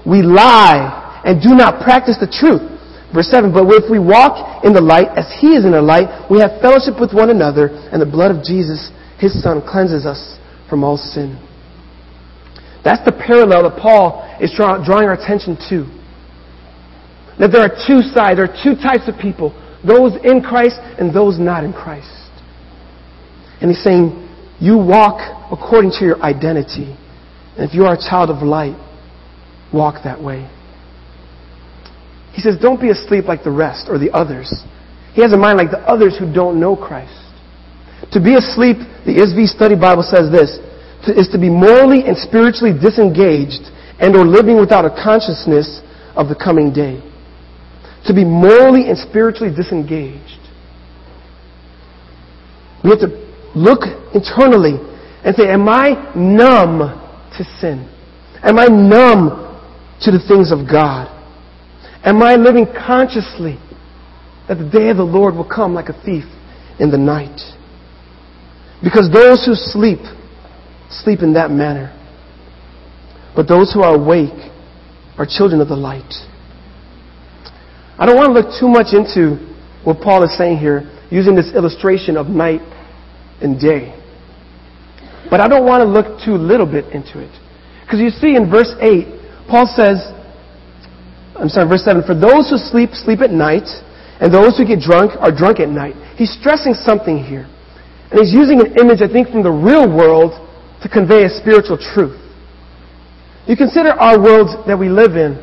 we 0.06 0.22
lie 0.22 1.22
and 1.24 1.42
do 1.42 1.56
not 1.56 1.82
practice 1.82 2.18
the 2.20 2.28
truth. 2.28 2.62
Verse 3.14 3.32
7, 3.32 3.54
but 3.54 3.64
if 3.72 3.90
we 3.90 3.98
walk 3.98 4.66
in 4.66 4.74
the 4.74 4.82
light 4.82 5.08
as 5.16 5.32
He 5.40 5.56
is 5.56 5.64
in 5.64 5.72
the 5.72 5.82
light, 5.82 6.30
we 6.30 6.40
have 6.40 6.60
fellowship 6.60 7.00
with 7.00 7.14
one 7.14 7.30
another, 7.30 7.72
and 7.92 8.02
the 8.02 8.06
blood 8.06 8.36
of 8.36 8.44
Jesus, 8.44 8.92
His 9.18 9.32
Son, 9.42 9.64
cleanses 9.64 10.06
us 10.06 10.38
from 10.68 10.84
all 10.84 10.98
sin. 10.98 11.40
That's 12.84 13.04
the 13.06 13.14
parallel 13.16 13.70
that 13.70 13.80
Paul 13.80 14.22
is 14.42 14.52
drawing 14.54 15.08
our 15.08 15.14
attention 15.14 15.56
to. 15.70 15.88
That 17.40 17.52
there 17.52 17.64
are 17.64 17.74
two 17.88 18.04
sides, 18.14 18.38
there 18.38 18.46
are 18.52 18.60
two 18.64 18.76
types 18.76 19.08
of 19.08 19.16
people 19.20 19.56
those 19.86 20.14
in 20.24 20.42
Christ 20.42 20.78
and 21.00 21.14
those 21.14 21.38
not 21.38 21.64
in 21.64 21.72
Christ. 21.72 22.25
And 23.62 23.72
he's 23.72 23.84
saying, 23.84 24.22
you 24.60 24.78
walk 24.78 25.20
according 25.52 25.92
to 26.00 26.06
your 26.06 26.22
identity. 26.22 26.96
And 27.58 27.68
if 27.68 27.74
you 27.74 27.86
are 27.86 27.94
a 27.94 27.98
child 27.98 28.30
of 28.30 28.42
light, 28.42 28.76
walk 29.74 30.04
that 30.04 30.22
way. 30.22 30.50
He 32.34 32.42
says, 32.42 32.58
don't 32.62 32.82
be 32.82 32.90
asleep 32.90 33.26
like 33.26 33.44
the 33.44 33.52
rest 33.52 33.88
or 33.90 33.98
the 33.98 34.12
others. 34.12 34.52
He 35.14 35.22
has 35.22 35.32
a 35.32 35.38
mind 35.38 35.58
like 35.58 35.72
the 35.72 35.80
others 35.80 36.18
who 36.18 36.32
don't 36.32 36.60
know 36.60 36.76
Christ. 36.76 37.32
To 38.12 38.20
be 38.20 38.36
asleep, 38.36 38.78
the 39.06 39.16
ESV 39.16 39.48
Study 39.48 39.76
Bible 39.76 40.04
says 40.04 40.30
this, 40.32 40.60
is 41.08 41.30
to 41.32 41.40
be 41.40 41.50
morally 41.50 42.04
and 42.06 42.18
spiritually 42.18 42.74
disengaged 42.78 43.72
and 44.00 44.16
or 44.16 44.26
living 44.26 44.60
without 44.60 44.84
a 44.84 44.90
consciousness 44.90 45.82
of 46.16 46.28
the 46.28 46.36
coming 46.36 46.74
day 46.74 47.02
to 48.06 48.14
be 48.14 48.24
morally 48.24 48.88
and 48.90 48.98
spiritually 48.98 49.54
disengaged. 49.54 50.40
We 52.84 52.92
have 52.92 53.00
to 53.00 53.25
look 53.56 53.82
internally 54.14 54.78
and 55.24 55.36
say, 55.36 55.50
Am 55.50 55.68
I 55.68 56.14
numb 56.16 56.80
to 57.38 57.44
sin? 57.60 57.90
Am 58.44 58.60
I 58.60 58.68
numb 58.68 59.42
to 60.02 60.12
the 60.12 60.20
things 60.28 60.52
of 60.52 60.70
God? 60.70 61.12
Am 62.04 62.22
I 62.22 62.36
living 62.36 62.68
consciously 62.68 63.58
that 64.48 64.60
the 64.60 64.70
day 64.70 64.90
of 64.90 64.98
the 64.98 65.04
Lord 65.04 65.34
will 65.34 65.50
come 65.50 65.74
like 65.74 65.90
a 65.90 66.00
thief 66.04 66.26
in 66.80 66.92
the 66.92 66.98
night? 66.98 67.40
Because 68.84 69.10
those 69.12 69.44
who 69.46 69.56
sleep, 69.56 70.00
sleep 70.90 71.22
in 71.22 71.34
that 71.34 71.50
manner. 71.50 71.92
But 73.36 73.48
those 73.48 73.74
who 73.74 73.82
are 73.82 73.96
awake 73.96 74.52
are 75.18 75.26
children 75.26 75.62
of 75.62 75.68
the 75.68 75.76
light. 75.76 76.14
I 77.98 78.06
don't 78.06 78.16
want 78.16 78.36
to 78.36 78.40
look 78.40 78.60
too 78.60 78.68
much 78.68 78.94
into 78.94 79.42
what 79.84 80.02
Paul 80.02 80.24
is 80.24 80.38
saying 80.38 80.58
here, 80.58 80.92
using 81.10 81.36
this 81.36 81.52
illustration 81.56 82.18
of 82.18 82.28
night 82.28 82.62
and 83.42 83.60
day. 83.60 83.94
But 85.30 85.42
I 85.42 85.48
don't 85.48 85.66
want 85.66 85.82
to 85.82 85.90
look 85.90 86.22
too 86.24 86.36
little 86.36 86.66
bit 86.66 86.86
into 86.94 87.20
it. 87.20 87.32
Because 87.84 88.00
you 88.00 88.10
see 88.10 88.36
in 88.36 88.50
verse 88.50 88.74
8, 88.80 89.50
Paul 89.50 89.66
says, 89.68 90.02
I'm 91.36 91.50
sorry, 91.50 91.68
verse 91.68 91.84
7, 91.84 92.04
for 92.04 92.16
those 92.16 92.50
who 92.50 92.58
sleep, 92.58 92.92
sleep 92.94 93.22
at 93.22 93.32
night, 93.32 93.68
and 94.22 94.34
those 94.34 94.58
who 94.58 94.66
get 94.66 94.80
drunk 94.80 95.12
are 95.20 95.32
drunk 95.32 95.60
at 95.60 95.70
night. 95.70 95.96
He's 96.16 96.32
stressing 96.32 96.74
something 96.74 97.18
here. 97.18 97.50
And 98.12 98.20
he's 98.22 98.34
using 98.34 98.62
an 98.62 98.78
image, 98.80 99.02
I 99.02 99.12
think, 99.12 99.30
from 99.30 99.44
the 99.44 99.52
real 99.52 99.90
world 99.90 100.34
to 100.82 100.90
convey 100.90 101.26
a 101.26 101.30
spiritual 101.30 101.78
truth. 101.78 102.22
You 103.48 103.58
consider 103.58 103.92
our 103.92 104.22
world 104.22 104.66
that 104.68 104.78
we 104.78 104.90
live 104.90 105.16
in. 105.18 105.36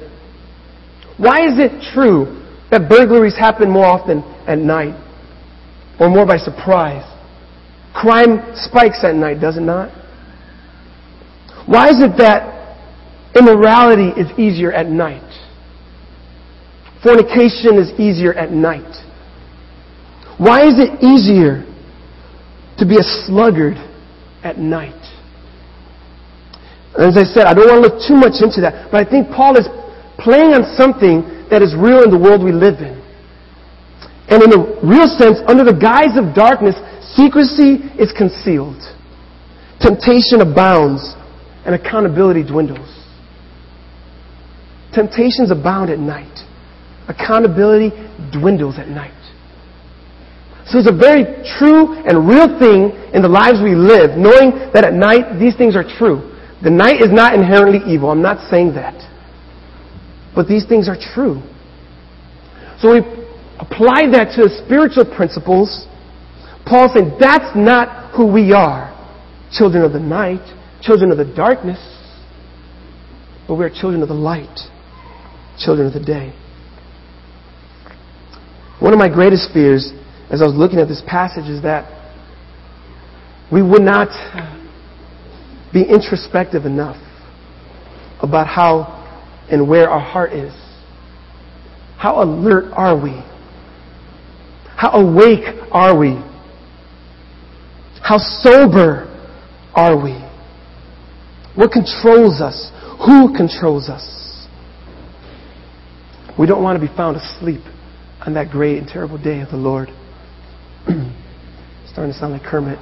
Why 1.18 1.46
is 1.46 1.59
it 1.59 1.83
true 1.92 2.42
that 2.72 2.88
burglaries 2.88 3.37
happen 3.37 3.70
more 3.70 3.85
often 3.85 4.24
at 4.48 4.59
night 4.59 4.96
or 6.00 6.09
more 6.09 6.26
by 6.26 6.38
surprise. 6.38 7.05
Crime 7.94 8.55
spikes 8.55 9.05
at 9.05 9.14
night, 9.14 9.40
does 9.40 9.57
it 9.57 9.62
not? 9.62 9.90
Why 11.66 11.88
is 11.88 12.02
it 12.02 12.16
that 12.18 12.78
immorality 13.37 14.18
is 14.20 14.31
easier 14.38 14.72
at 14.72 14.88
night? 14.88 15.22
Fornication 17.02 17.78
is 17.78 17.90
easier 17.98 18.35
at 18.35 18.50
night. 18.50 19.05
Why 20.38 20.66
is 20.66 20.78
it 20.78 21.02
easier 21.02 21.64
to 22.78 22.87
be 22.87 22.96
a 22.96 23.02
sluggard 23.02 23.76
at 24.42 24.59
night? 24.59 24.98
As 26.98 27.16
I 27.16 27.24
said, 27.24 27.46
I 27.46 27.55
don't 27.55 27.68
want 27.68 27.85
to 27.85 27.88
look 27.88 27.98
too 28.07 28.16
much 28.16 28.42
into 28.42 28.61
that, 28.61 28.90
but 28.90 29.07
I 29.07 29.09
think 29.09 29.28
Paul 29.31 29.57
is 29.57 29.66
playing 30.18 30.52
on 30.52 30.76
something 30.76 31.24
that 31.48 31.62
is 31.62 31.74
real 31.74 32.02
in 32.05 32.11
the 32.11 32.18
world 32.18 32.42
we 32.42 32.52
live 32.52 32.81
in. 32.81 33.00
And 34.28 34.42
in 34.42 34.52
a 34.52 34.61
real 34.81 35.09
sense, 35.18 35.38
under 35.48 35.64
the 35.64 35.76
guise 35.76 36.16
of 36.16 36.35
darkness, 36.35 36.76
secrecy 37.15 37.83
is 37.99 38.12
concealed. 38.17 38.81
Temptation 39.81 40.41
abounds 40.41 41.15
and 41.67 41.75
accountability 41.75 42.43
dwindles. 42.43 42.88
Temptations 44.95 45.51
abound 45.51 45.91
at 45.91 45.99
night. 45.99 46.38
Accountability 47.09 47.91
dwindles 48.31 48.79
at 48.79 48.88
night. 48.88 49.19
So 50.67 50.79
it's 50.79 50.88
a 50.88 50.95
very 50.95 51.25
true 51.59 51.95
and 52.07 52.29
real 52.29 52.59
thing 52.59 52.95
in 53.12 53.23
the 53.23 53.29
lives 53.29 53.59
we 53.62 53.75
live, 53.75 54.17
knowing 54.17 54.71
that 54.73 54.85
at 54.85 54.95
night 54.95 55.38
these 55.38 55.57
things 55.57 55.75
are 55.75 55.85
true. 55.85 56.31
The 56.62 56.71
night 56.71 57.03
is 57.03 57.11
not 57.11 57.35
inherently 57.35 57.81
evil. 57.93 58.11
I'm 58.11 58.23
not 58.23 58.49
saying 58.49 58.75
that. 58.75 58.95
But 60.35 60.47
these 60.47 60.65
things 60.65 60.88
are 60.88 60.97
true. 60.97 61.43
So 62.79 62.95
we 62.95 62.99
apply 63.59 64.07
that 64.15 64.33
to 64.37 64.47
the 64.47 64.62
spiritual 64.65 65.05
principles. 65.05 65.87
Paul 66.66 66.90
said 66.94 67.16
that's 67.18 67.57
not 67.57 68.14
who 68.14 68.27
we 68.27 68.53
are. 68.53 68.90
Children 69.53 69.85
of 69.85 69.92
the 69.92 70.01
night, 70.01 70.40
children 70.81 71.11
of 71.11 71.18
the 71.18 71.25
darkness, 71.25 71.79
but 73.46 73.57
we're 73.57 73.68
children 73.70 74.03
of 74.03 74.09
the 74.09 74.14
light, 74.14 74.59
children 75.59 75.87
of 75.87 75.92
the 75.92 76.05
day. 76.05 76.33
One 78.81 78.92
of 78.92 78.98
my 78.98 79.09
greatest 79.09 79.53
fears 79.53 79.92
as 80.31 80.40
I 80.40 80.46
was 80.46 80.55
looking 80.55 80.79
at 80.79 80.88
this 80.88 81.03
passage 81.07 81.44
is 81.44 81.62
that 81.62 81.87
we 83.53 83.62
would 83.62 83.83
not 83.83 84.09
be 85.72 85.83
introspective 85.83 86.64
enough 86.64 86.96
about 88.20 88.46
how 88.46 89.01
and 89.51 89.68
where 89.68 89.90
our 89.90 90.01
heart 90.01 90.33
is. 90.33 90.55
How 91.98 92.22
alert 92.22 92.72
are 92.72 93.01
we? 93.01 93.22
How 94.77 94.92
awake 94.92 95.44
are 95.70 95.96
we? 95.96 96.18
How 98.03 98.19
sober 98.19 99.09
are 99.75 99.97
we? 99.97 100.12
What 101.55 101.71
controls 101.71 102.41
us? 102.41 102.71
Who 103.07 103.35
controls 103.35 103.88
us? 103.88 104.47
We 106.38 106.47
don't 106.47 106.62
want 106.62 106.81
to 106.81 106.87
be 106.87 106.95
found 106.97 107.17
asleep 107.17 107.61
on 108.25 108.35
that 108.35 108.51
great 108.51 108.79
and 108.79 108.88
terrible 108.88 109.19
day 109.19 109.41
of 109.41 109.51
the 109.51 109.57
Lord. 109.57 109.88
Starting 111.87 112.12
to 112.12 112.19
sound 112.19 112.33
like 112.33 112.43
Kermit. 112.43 112.79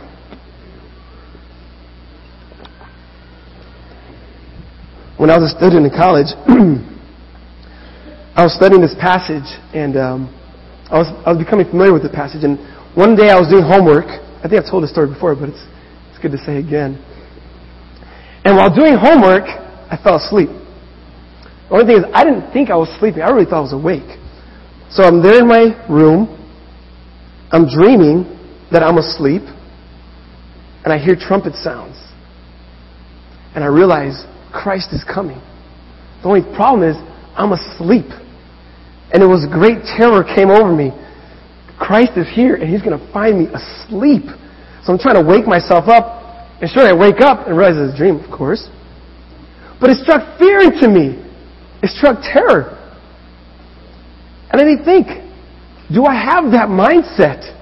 when 5.21 5.29
I 5.29 5.37
was 5.37 5.53
a 5.53 5.55
student 5.55 5.85
in 5.85 5.93
college, 5.93 6.33
I 8.33 8.41
was 8.41 8.57
studying 8.57 8.81
this 8.81 8.97
passage, 8.97 9.45
and 9.77 9.93
um, 10.01 10.33
I, 10.89 10.97
was, 10.97 11.13
I 11.29 11.37
was 11.37 11.37
becoming 11.37 11.69
familiar 11.69 11.93
with 11.93 12.03
the 12.03 12.09
passage. 12.09 12.41
And 12.41 12.57
one 12.97 13.21
day 13.21 13.29
I 13.29 13.37
was 13.37 13.53
doing 13.53 13.61
homework. 13.61 14.09
I 14.43 14.49
think 14.49 14.65
I've 14.65 14.71
told 14.71 14.83
this 14.83 14.91
story 14.91 15.09
before, 15.09 15.35
but 15.35 15.51
it's, 15.51 15.65
it's 16.11 16.19
good 16.19 16.33
to 16.33 16.39
say 16.39 16.57
again. 16.57 16.97
And 18.45 18.57
while 18.57 18.75
doing 18.75 18.97
homework, 18.97 19.45
I 19.45 19.99
fell 20.03 20.17
asleep. 20.17 20.49
The 20.49 21.77
only 21.77 21.87
thing 21.87 21.97
is, 21.99 22.05
I 22.15 22.25
didn't 22.25 22.51
think 22.53 22.71
I 22.71 22.77
was 22.77 22.89
sleeping. 22.99 23.21
I 23.21 23.29
really 23.31 23.45
thought 23.45 23.59
I 23.59 23.69
was 23.69 23.77
awake. 23.77 24.19
So 24.91 25.05
I'm 25.05 25.23
there 25.23 25.41
in 25.41 25.49
my 25.49 25.77
room. 25.89 26.27
I'm 27.53 27.69
dreaming 27.69 28.25
that 28.73 28.83
I'm 28.83 28.97
asleep. 28.97 29.43
And 30.85 30.93
I 30.93 30.99
hear 30.99 31.15
trumpet 31.15 31.55
sounds. 31.55 32.01
And 33.55 33.63
I 33.63 33.67
realize 33.67 34.25
Christ 34.53 34.89
is 34.93 35.05
coming. 35.05 35.39
The 36.23 36.29
only 36.29 36.43
problem 36.57 36.89
is, 36.89 36.97
I'm 37.37 37.53
asleep. 37.53 38.09
And 39.13 39.23
it 39.23 39.27
was 39.27 39.45
great 39.53 39.85
terror 39.85 40.25
came 40.25 40.51
over 40.51 40.73
me. 40.73 40.93
Christ 41.81 42.13
is 42.17 42.29
here 42.29 42.55
and 42.55 42.69
he's 42.69 42.83
going 42.83 42.97
to 42.97 43.13
find 43.13 43.39
me 43.41 43.47
asleep. 43.47 44.29
So 44.85 44.93
I'm 44.93 44.99
trying 44.99 45.17
to 45.17 45.27
wake 45.27 45.47
myself 45.47 45.89
up. 45.89 46.21
And 46.61 46.71
sure, 46.71 46.87
I 46.87 46.93
wake 46.93 47.21
up 47.21 47.49
and 47.49 47.57
realize 47.57 47.77
it's 47.77 47.95
a 47.95 47.97
dream, 47.97 48.21
of 48.21 48.31
course. 48.31 48.69
But 49.81 49.89
it 49.89 49.97
struck 49.97 50.39
fear 50.39 50.61
into 50.61 50.89
me. 50.89 51.17
It 51.83 51.89
struck 51.89 52.21
terror. 52.21 52.77
And 54.53 54.61
I 54.61 54.65
didn't 54.65 54.85
think, 54.85 55.07
do 55.91 56.05
I 56.05 56.15
have 56.15 56.53
that 56.53 56.69
mindset? 56.69 57.57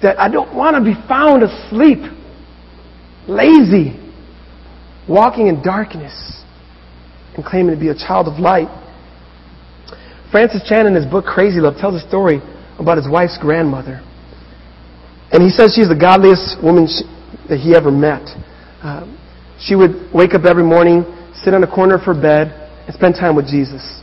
That 0.00 0.18
I 0.18 0.28
don't 0.28 0.54
want 0.54 0.74
to 0.74 0.82
be 0.82 0.94
found 1.06 1.42
asleep, 1.42 1.98
lazy, 3.28 4.00
walking 5.06 5.48
in 5.48 5.62
darkness, 5.62 6.42
and 7.36 7.44
claiming 7.44 7.74
to 7.74 7.80
be 7.80 7.88
a 7.88 7.94
child 7.94 8.28
of 8.28 8.40
light. 8.40 8.68
Francis 10.30 10.62
Chan, 10.66 10.86
in 10.86 10.94
his 10.94 11.04
book 11.04 11.26
Crazy 11.26 11.60
Love, 11.60 11.76
tells 11.76 12.02
a 12.02 12.08
story 12.08 12.40
about 12.82 12.98
his 12.98 13.08
wife's 13.08 13.38
grandmother. 13.40 14.02
And 15.32 15.42
he 15.42 15.48
says 15.48 15.72
she's 15.74 15.88
the 15.88 15.98
godliest 15.98 16.62
woman 16.62 16.86
that 17.48 17.58
he 17.58 17.74
ever 17.74 17.90
met. 17.90 18.22
Uh, 18.82 19.08
she 19.58 19.74
would 19.74 20.10
wake 20.12 20.34
up 20.34 20.44
every 20.44 20.62
morning, 20.62 21.06
sit 21.32 21.54
on 21.54 21.62
a 21.62 21.70
corner 21.70 21.94
of 21.94 22.02
her 22.02 22.14
bed, 22.14 22.52
and 22.86 22.94
spend 22.94 23.14
time 23.14 23.34
with 23.34 23.46
Jesus. 23.46 24.02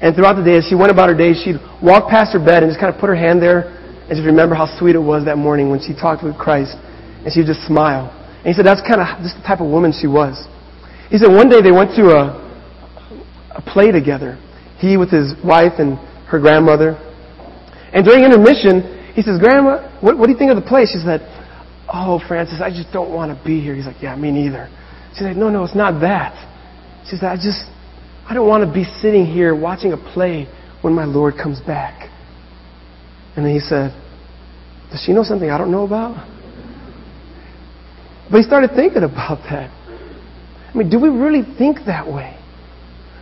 And 0.00 0.14
throughout 0.14 0.34
the 0.34 0.44
day, 0.44 0.56
as 0.56 0.66
she 0.66 0.74
went 0.74 0.90
about 0.90 1.08
her 1.08 1.14
day, 1.14 1.34
she'd 1.34 1.58
walk 1.82 2.08
past 2.08 2.32
her 2.32 2.38
bed 2.38 2.62
and 2.62 2.70
just 2.70 2.80
kind 2.80 2.92
of 2.92 3.00
put 3.00 3.08
her 3.08 3.18
hand 3.18 3.42
there 3.42 3.74
and 4.08 4.16
just 4.16 4.24
remember 4.24 4.54
how 4.54 4.66
sweet 4.78 4.94
it 4.94 5.02
was 5.02 5.26
that 5.26 5.36
morning 5.36 5.68
when 5.70 5.80
she 5.80 5.92
talked 5.92 6.24
with 6.24 6.38
Christ. 6.38 6.74
And 7.22 7.32
she'd 7.32 7.46
just 7.46 7.66
smile. 7.66 8.08
And 8.40 8.46
he 8.46 8.54
said 8.54 8.64
that's 8.64 8.80
kind 8.80 9.02
of 9.02 9.06
just 9.20 9.36
the 9.36 9.44
type 9.44 9.60
of 9.60 9.68
woman 9.68 9.92
she 9.92 10.06
was. 10.06 10.48
He 11.10 11.18
said 11.18 11.28
one 11.28 11.48
day 11.50 11.60
they 11.60 11.72
went 11.72 11.92
to 11.96 12.14
a, 12.14 12.40
a 13.52 13.62
play 13.62 13.92
together. 13.92 14.38
He 14.78 14.96
with 14.96 15.10
his 15.10 15.34
wife 15.44 15.76
and 15.78 15.98
her 16.30 16.38
grandmother. 16.38 16.96
And 17.92 18.04
during 18.04 18.24
intermission, 18.24 19.12
he 19.14 19.22
says, 19.22 19.38
Grandma, 19.40 20.00
what, 20.00 20.18
what 20.18 20.26
do 20.26 20.32
you 20.32 20.38
think 20.38 20.50
of 20.50 20.56
the 20.56 20.66
play? 20.66 20.84
She 20.84 20.98
said, 20.98 21.20
Oh, 21.92 22.20
Francis, 22.28 22.60
I 22.62 22.70
just 22.70 22.92
don't 22.92 23.12
want 23.12 23.36
to 23.36 23.44
be 23.44 23.60
here. 23.60 23.74
He's 23.74 23.86
like, 23.86 24.02
Yeah, 24.02 24.14
me 24.16 24.30
neither. 24.30 24.68
She 25.14 25.20
said, 25.20 25.36
No, 25.36 25.48
no, 25.48 25.64
it's 25.64 25.74
not 25.74 26.00
that. 26.00 26.36
She 27.08 27.16
said, 27.16 27.26
I 27.26 27.36
just, 27.36 27.64
I 28.28 28.34
don't 28.34 28.46
want 28.46 28.66
to 28.66 28.72
be 28.72 28.84
sitting 28.84 29.24
here 29.24 29.54
watching 29.54 29.92
a 29.92 29.96
play 29.96 30.46
when 30.82 30.92
my 30.92 31.04
Lord 31.04 31.34
comes 31.40 31.60
back. 31.60 32.10
And 33.36 33.44
then 33.44 33.52
he 33.52 33.60
said, 33.60 33.96
Does 34.90 35.02
she 35.04 35.12
know 35.12 35.24
something 35.24 35.48
I 35.48 35.56
don't 35.56 35.70
know 35.70 35.84
about? 35.84 36.28
But 38.30 38.38
he 38.38 38.42
started 38.42 38.70
thinking 38.76 39.02
about 39.02 39.38
that. 39.48 39.70
I 39.70 40.76
mean, 40.76 40.90
do 40.90 41.00
we 41.00 41.08
really 41.08 41.42
think 41.56 41.86
that 41.86 42.06
way? 42.06 42.38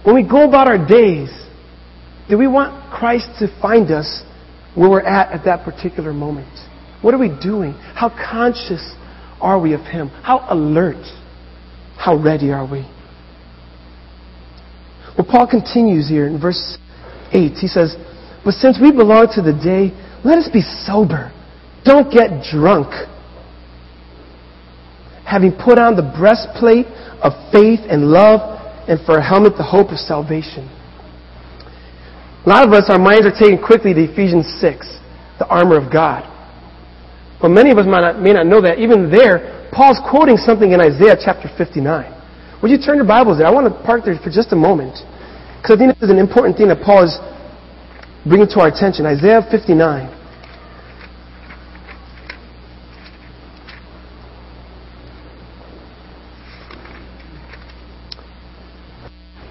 When 0.03 0.17
we 0.17 0.29
go 0.29 0.49
about 0.49 0.67
our 0.67 0.85
days, 0.85 1.31
do 2.29 2.37
we 2.37 2.49
want 2.49 2.93
Christ 2.93 3.29
to 3.39 3.61
find 3.63 3.91
us 3.93 4.23
where 4.77 4.91
we're 4.91 5.01
at 5.01 5.33
at 5.33 5.45
that 5.47 5.65
particular 5.65 6.13
moment? 6.13 6.49
What 7.03 7.15
are 7.15 7.19
we 7.19 7.29
doing? 7.43 7.73
How 7.95 8.11
conscious 8.11 8.95
are 9.41 9.59
we 9.59 9.73
of 9.73 9.81
Him? 9.81 10.09
How 10.09 10.47
alert? 10.49 11.05
How 11.97 12.17
ready 12.17 12.53
are 12.53 12.65
we? 12.65 12.87
Well, 15.17 15.27
Paul 15.29 15.49
continues 15.49 16.09
here 16.09 16.27
in 16.27 16.39
verse 16.39 16.79
8. 17.33 17.53
He 17.55 17.69
says, 17.69 17.97
But 18.45 18.55
since 18.55 18.79
we 18.81 18.93
belong 18.93 19.29
to 19.35 19.43
the 19.43 19.53
day, 19.53 19.97
let 20.25 20.39
us 20.39 20.49
be 20.53 20.61
sober. 20.61 21.33
Don't 21.85 22.13
get 22.13 22.45
drunk. 22.45 22.89
Having 25.25 25.53
put 25.53 25.79
on 25.79 25.97
the 25.97 26.15
breastplate 26.17 26.87
of 27.23 27.33
faith 27.51 27.81
and 27.89 28.11
love, 28.11 28.41
and 28.89 29.01
for 29.07 29.19
a 29.19 29.27
helmet, 29.27 29.57
the 29.57 29.65
hope 29.65 29.91
of 29.91 29.99
salvation. 29.99 30.71
A 32.47 32.49
lot 32.49 32.65
of 32.65 32.73
us, 32.73 32.87
our 32.89 32.99
minds 32.99 33.27
are 33.27 33.35
taken 33.35 33.59
quickly 33.59 33.93
to 33.93 34.07
Ephesians 34.07 34.47
6, 34.63 34.87
the 35.43 35.47
armor 35.51 35.77
of 35.77 35.93
God. 35.93 36.23
But 37.43 37.51
many 37.51 37.73
of 37.73 37.79
us 37.79 37.87
might 37.87 38.07
not, 38.07 38.23
may 38.23 38.33
not 38.33 38.47
know 38.47 38.61
that. 38.63 38.79
Even 38.79 39.11
there, 39.11 39.69
Paul's 39.73 39.99
quoting 40.09 40.37
something 40.39 40.71
in 40.71 40.81
Isaiah 40.81 41.19
chapter 41.19 41.51
59. 41.59 41.83
Would 42.63 42.71
you 42.71 42.79
turn 42.79 42.97
your 42.97 43.05
Bibles 43.05 43.39
there? 43.39 43.49
I 43.49 43.51
want 43.51 43.67
to 43.67 43.75
park 43.83 44.05
there 44.07 44.15
for 44.23 44.31
just 44.31 44.53
a 44.53 44.57
moment. 44.57 44.95
Because 45.59 45.75
I 45.75 45.77
think 45.77 45.99
this 45.99 46.07
is 46.07 46.11
an 46.11 46.23
important 46.23 46.57
thing 46.57 46.69
that 46.69 46.81
Paul 46.87 47.03
is 47.03 47.19
bringing 48.23 48.47
to 48.47 48.61
our 48.63 48.69
attention. 48.69 49.07
Isaiah 49.07 49.43
59. 49.43 50.07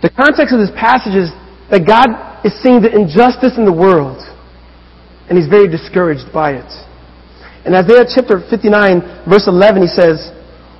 The 0.02 0.10
context 0.16 0.56
of 0.56 0.64
this 0.64 0.72
passage 0.80 1.14
is 1.14 1.30
that 1.72 1.86
God 1.86 2.46
is 2.46 2.54
seeing 2.62 2.82
the 2.82 2.94
injustice 2.94 3.58
in 3.58 3.66
the 3.66 3.74
world, 3.74 4.22
and 5.30 5.38
he's 5.38 5.48
very 5.50 5.68
discouraged 5.68 6.32
by 6.34 6.62
it. 6.62 6.70
In 7.66 7.74
Isaiah 7.74 8.06
chapter 8.06 8.46
59, 8.46 9.26
verse 9.26 9.50
11, 9.50 9.82
he 9.82 9.90
says, 9.90 10.30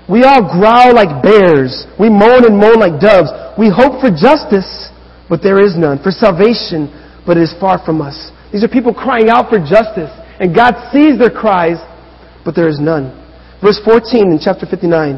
We 0.06 0.22
all 0.22 0.46
growl 0.46 0.94
like 0.94 1.26
bears. 1.26 1.90
We 1.98 2.14
moan 2.14 2.46
and 2.46 2.62
moan 2.62 2.78
like 2.78 3.02
doves. 3.02 3.34
We 3.58 3.74
hope 3.74 3.98
for 3.98 4.14
justice, 4.14 4.94
but 5.26 5.42
there 5.42 5.58
is 5.58 5.74
none. 5.74 5.98
For 5.98 6.14
salvation, 6.14 6.94
but 7.26 7.38
it 7.38 7.50
is 7.50 7.56
far 7.58 7.82
from 7.82 8.06
us. 8.06 8.30
These 8.54 8.64
are 8.64 8.70
people 8.70 8.94
crying 8.94 9.30
out 9.30 9.50
for 9.50 9.58
justice, 9.58 10.14
and 10.38 10.54
God 10.54 10.78
sees 10.94 11.18
their 11.18 11.34
cries, 11.34 11.82
but 12.46 12.54
there 12.54 12.70
is 12.70 12.78
none. 12.80 13.10
Verse 13.66 13.82
14 13.84 14.32
in 14.32 14.38
chapter 14.38 14.70
59. 14.70 15.18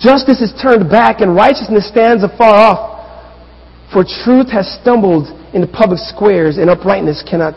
Justice 0.00 0.40
is 0.40 0.50
turned 0.56 0.88
back, 0.88 1.20
and 1.20 1.36
righteousness 1.36 1.86
stands 1.86 2.24
afar 2.24 2.56
off. 2.56 2.91
For 3.92 4.04
truth 4.04 4.50
has 4.50 4.78
stumbled 4.80 5.28
in 5.54 5.60
the 5.60 5.66
public 5.66 6.00
squares, 6.00 6.56
and 6.56 6.70
uprightness 6.70 7.22
cannot 7.28 7.54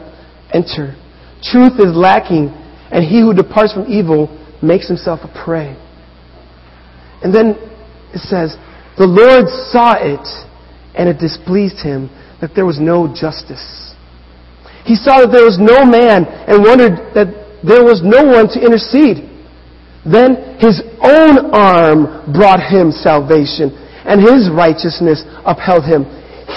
enter. 0.54 0.96
Truth 1.42 1.80
is 1.80 1.96
lacking, 1.96 2.50
and 2.92 3.04
he 3.04 3.22
who 3.22 3.34
departs 3.34 3.74
from 3.74 3.88
evil 3.88 4.28
makes 4.62 4.88
himself 4.88 5.22
a 5.24 5.32
prey. 5.32 5.78
And 7.24 7.34
then 7.34 7.56
it 8.14 8.20
says, 8.20 8.58
The 8.98 9.08
Lord 9.08 9.48
saw 9.72 9.96
it, 9.96 10.28
and 10.96 11.08
it 11.08 11.20
displeased 11.20 11.80
him 11.80 12.10
that 12.42 12.52
there 12.54 12.66
was 12.66 12.80
no 12.80 13.08
justice. 13.08 13.96
He 14.84 14.96
saw 14.96 15.24
that 15.24 15.32
there 15.32 15.48
was 15.48 15.58
no 15.58 15.86
man, 15.88 16.26
and 16.26 16.62
wondered 16.62 17.16
that 17.16 17.32
there 17.64 17.84
was 17.84 18.04
no 18.04 18.24
one 18.24 18.52
to 18.54 18.60
intercede. 18.60 19.24
Then 20.06 20.60
his 20.60 20.84
own 21.02 21.50
arm 21.56 22.32
brought 22.32 22.60
him 22.62 22.92
salvation, 22.92 23.74
and 24.06 24.22
his 24.22 24.52
righteousness 24.52 25.24
upheld 25.48 25.86
him. 25.86 26.06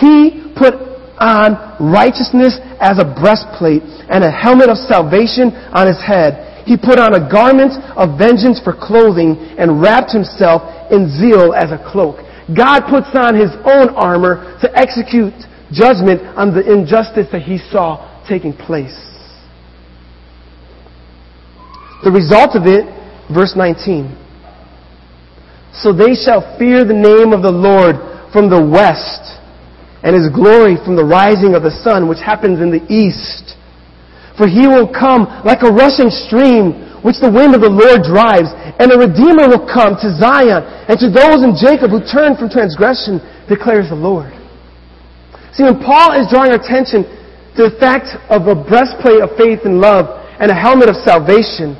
He 0.00 0.52
put 0.56 0.74
on 1.18 1.58
righteousness 1.78 2.58
as 2.80 2.98
a 2.98 3.06
breastplate 3.06 3.82
and 4.10 4.22
a 4.22 4.30
helmet 4.30 4.70
of 4.70 4.78
salvation 4.78 5.50
on 5.74 5.86
his 5.86 5.98
head. 5.98 6.64
He 6.66 6.76
put 6.76 6.98
on 6.98 7.14
a 7.14 7.22
garment 7.30 7.72
of 7.96 8.18
vengeance 8.18 8.60
for 8.62 8.72
clothing 8.72 9.36
and 9.58 9.80
wrapped 9.80 10.12
himself 10.12 10.62
in 10.92 11.08
zeal 11.08 11.54
as 11.54 11.72
a 11.72 11.80
cloak. 11.80 12.20
God 12.54 12.88
puts 12.88 13.08
on 13.14 13.34
his 13.34 13.50
own 13.64 13.90
armor 13.96 14.58
to 14.62 14.70
execute 14.76 15.34
judgment 15.72 16.22
on 16.36 16.54
the 16.54 16.64
injustice 16.64 17.26
that 17.32 17.42
he 17.42 17.58
saw 17.58 18.24
taking 18.28 18.52
place. 18.52 18.96
The 22.04 22.10
result 22.12 22.54
of 22.54 22.66
it, 22.66 22.86
verse 23.32 23.54
19. 23.56 24.16
So 25.72 25.92
they 25.92 26.14
shall 26.14 26.56
fear 26.58 26.84
the 26.84 26.94
name 26.94 27.32
of 27.32 27.42
the 27.42 27.52
Lord 27.52 27.96
from 28.32 28.48
the 28.48 28.60
west 28.60 29.37
and 30.02 30.14
his 30.14 30.30
glory 30.30 30.78
from 30.78 30.94
the 30.94 31.04
rising 31.04 31.54
of 31.54 31.62
the 31.66 31.74
sun, 31.82 32.08
which 32.08 32.22
happens 32.22 32.62
in 32.62 32.70
the 32.70 32.84
east. 32.86 33.58
For 34.38 34.46
he 34.46 34.70
will 34.70 34.86
come 34.86 35.26
like 35.42 35.66
a 35.66 35.70
rushing 35.74 36.10
stream, 36.10 37.02
which 37.02 37.18
the 37.18 37.30
wind 37.30 37.58
of 37.58 37.62
the 37.62 37.70
Lord 37.70 38.06
drives, 38.06 38.54
and 38.78 38.94
a 38.94 38.98
Redeemer 38.98 39.50
will 39.50 39.66
come 39.66 39.98
to 39.98 40.08
Zion, 40.14 40.62
and 40.86 40.94
to 41.02 41.10
those 41.10 41.42
in 41.42 41.58
Jacob 41.58 41.90
who 41.90 41.98
turn 42.06 42.38
from 42.38 42.46
transgression, 42.46 43.18
declares 43.50 43.90
the 43.90 43.98
Lord. 43.98 44.30
See, 45.58 45.66
when 45.66 45.82
Paul 45.82 46.14
is 46.14 46.30
drawing 46.30 46.54
attention 46.54 47.02
to 47.58 47.66
the 47.66 47.74
fact 47.82 48.14
of 48.30 48.46
a 48.46 48.54
breastplate 48.54 49.18
of 49.18 49.34
faith 49.34 49.66
and 49.66 49.82
love 49.82 50.06
and 50.38 50.50
a 50.50 50.54
helmet 50.54 50.86
of 50.86 50.94
salvation, 51.02 51.74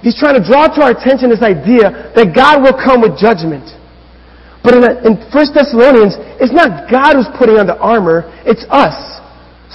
he's 0.00 0.16
trying 0.16 0.40
to 0.40 0.44
draw 0.44 0.72
to 0.72 0.80
our 0.80 0.96
attention 0.96 1.28
this 1.28 1.44
idea 1.44 2.12
that 2.16 2.32
God 2.32 2.64
will 2.64 2.72
come 2.72 3.04
with 3.04 3.20
judgment. 3.20 3.68
But 4.68 4.76
in, 4.76 4.84
in 4.84 5.12
1 5.16 5.32
Thessalonians, 5.56 6.12
it's 6.36 6.52
not 6.52 6.92
God 6.92 7.16
who's 7.16 7.32
putting 7.40 7.56
on 7.56 7.64
the 7.64 7.80
armor, 7.80 8.28
it's 8.44 8.68
us. 8.68 9.16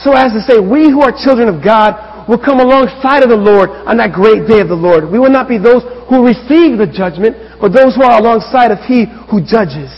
So 0.05 0.13
as 0.13 0.37
to 0.37 0.41
say, 0.45 0.61
we 0.61 0.93
who 0.93 1.01
are 1.01 1.09
children 1.09 1.49
of 1.49 1.65
God, 1.65 1.97
will 2.29 2.37
come 2.37 2.59
alongside 2.59 3.23
of 3.23 3.27
the 3.27 3.35
Lord 3.35 3.69
on 3.69 3.97
that 3.97 4.13
great 4.13 4.47
day 4.47 4.61
of 4.61 4.69
the 4.69 4.77
Lord. 4.77 5.09
We 5.09 5.19
will 5.19 5.33
not 5.33 5.49
be 5.49 5.57
those 5.57 5.83
who 6.07 6.23
receive 6.23 6.77
the 6.79 6.87
judgment, 6.87 7.35
but 7.59 7.73
those 7.73 7.95
who 7.97 8.03
are 8.03 8.21
alongside 8.21 8.71
of 8.71 8.79
He 8.85 9.09
who 9.27 9.43
judges 9.43 9.91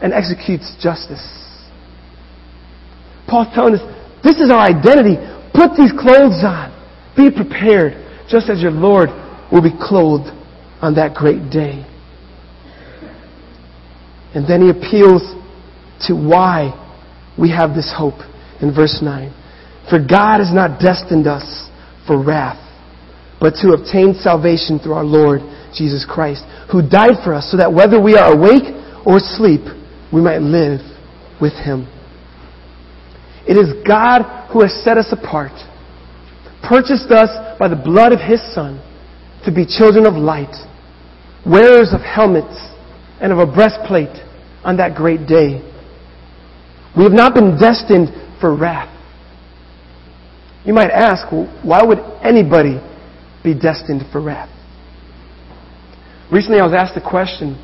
and 0.00 0.14
executes 0.14 0.76
justice. 0.80 1.20
Paul's 3.26 3.52
telling 3.52 3.74
us, 3.74 3.84
this 4.22 4.40
is 4.40 4.50
our 4.50 4.64
identity. 4.64 5.20
Put 5.52 5.76
these 5.76 5.92
clothes 5.92 6.40
on. 6.40 6.72
Be 7.16 7.28
prepared, 7.28 7.98
just 8.30 8.48
as 8.48 8.62
your 8.62 8.72
Lord 8.72 9.10
will 9.52 9.62
be 9.62 9.74
clothed 9.74 10.30
on 10.80 10.94
that 10.94 11.12
great 11.12 11.50
day. 11.50 11.84
And 14.34 14.46
then 14.48 14.62
he 14.62 14.70
appeals 14.70 15.22
to 16.06 16.14
why 16.14 16.74
we 17.38 17.50
have 17.50 17.74
this 17.74 17.92
hope 17.96 18.20
in 18.60 18.74
verse 18.74 19.00
9. 19.02 19.32
For 19.88 19.98
God 19.98 20.38
has 20.40 20.52
not 20.52 20.80
destined 20.80 21.26
us 21.26 21.70
for 22.06 22.22
wrath, 22.22 22.60
but 23.40 23.54
to 23.62 23.72
obtain 23.72 24.14
salvation 24.14 24.78
through 24.78 24.94
our 24.94 25.04
Lord 25.04 25.40
Jesus 25.74 26.04
Christ, 26.08 26.44
who 26.70 26.82
died 26.82 27.24
for 27.24 27.32
us 27.32 27.50
so 27.50 27.56
that 27.56 27.72
whether 27.72 28.00
we 28.00 28.16
are 28.16 28.32
awake 28.32 28.68
or 29.06 29.16
asleep, 29.16 29.62
we 30.12 30.20
might 30.20 30.40
live 30.42 30.80
with 31.40 31.52
him. 31.52 31.88
It 33.46 33.56
is 33.56 33.72
God 33.86 34.50
who 34.52 34.60
has 34.60 34.72
set 34.84 34.98
us 34.98 35.08
apart, 35.12 35.52
purchased 36.68 37.10
us 37.10 37.30
by 37.58 37.68
the 37.68 37.76
blood 37.76 38.12
of 38.12 38.20
his 38.20 38.40
Son 38.54 38.82
to 39.44 39.52
be 39.52 39.64
children 39.64 40.04
of 40.04 40.14
light, 40.14 40.52
wearers 41.46 41.94
of 41.94 42.00
helmets 42.02 42.67
and 43.20 43.32
of 43.32 43.38
a 43.38 43.46
breastplate 43.46 44.16
on 44.64 44.76
that 44.76 44.96
great 44.96 45.26
day. 45.26 45.62
We 46.96 47.04
have 47.04 47.12
not 47.12 47.34
been 47.34 47.58
destined 47.58 48.08
for 48.40 48.54
wrath. 48.54 48.94
You 50.64 50.74
might 50.74 50.90
ask, 50.90 51.30
well, 51.30 51.46
why 51.62 51.82
would 51.82 51.98
anybody 52.22 52.80
be 53.42 53.54
destined 53.54 54.02
for 54.12 54.20
wrath? 54.20 54.50
Recently 56.30 56.60
I 56.60 56.64
was 56.64 56.74
asked 56.74 56.96
a 56.96 57.00
question, 57.00 57.56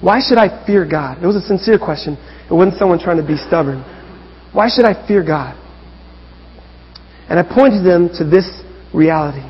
why 0.00 0.20
should 0.20 0.38
I 0.38 0.64
fear 0.66 0.86
God? 0.88 1.22
It 1.22 1.26
was 1.26 1.36
a 1.36 1.40
sincere 1.40 1.78
question. 1.78 2.16
It 2.48 2.52
wasn't 2.52 2.78
someone 2.78 2.98
trying 2.98 3.16
to 3.16 3.26
be 3.26 3.36
stubborn. 3.36 3.82
Why 4.52 4.68
should 4.68 4.84
I 4.84 5.06
fear 5.08 5.24
God? 5.24 5.56
And 7.28 7.38
I 7.38 7.42
pointed 7.42 7.84
them 7.84 8.10
to 8.18 8.24
this 8.24 8.46
reality. 8.92 9.42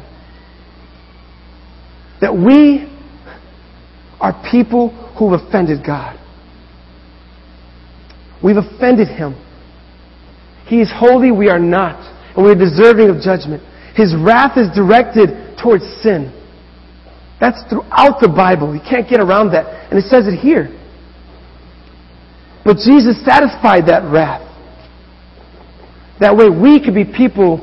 That 2.21 2.33
we 2.33 2.89
are 4.21 4.33
people 4.51 5.04
who've 5.19 5.33
offended 5.33 5.85
God. 5.85 6.19
We've 8.43 8.57
offended 8.57 9.09
Him. 9.09 9.35
He 10.67 10.81
is 10.81 10.91
holy, 10.95 11.31
we 11.31 11.49
are 11.49 11.59
not, 11.59 12.01
and 12.37 12.45
we're 12.45 12.55
deserving 12.55 13.09
of 13.11 13.21
judgment. 13.21 13.63
His 13.95 14.15
wrath 14.17 14.57
is 14.57 14.69
directed 14.75 15.57
towards 15.63 15.85
sin. 16.03 16.33
That's 17.41 17.63
throughout 17.69 18.21
the 18.21 18.29
Bible. 18.29 18.75
You 18.75 18.81
can't 18.81 19.09
get 19.09 19.21
around 19.21 19.53
that. 19.53 19.91
And 19.91 19.99
it 19.99 20.09
says 20.09 20.27
it 20.27 20.39
here. 20.39 20.69
But 22.65 22.79
Jesus 22.79 23.23
satisfied 23.25 23.87
that 23.87 24.11
wrath. 24.11 24.43
That 26.21 26.37
way 26.37 26.49
we 26.49 26.83
could 26.83 26.95
be 26.95 27.05
people 27.05 27.59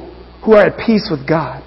who 0.45 0.53
are 0.53 0.67
at 0.67 0.77
peace 0.77 1.09
with 1.09 1.27
God. 1.27 1.63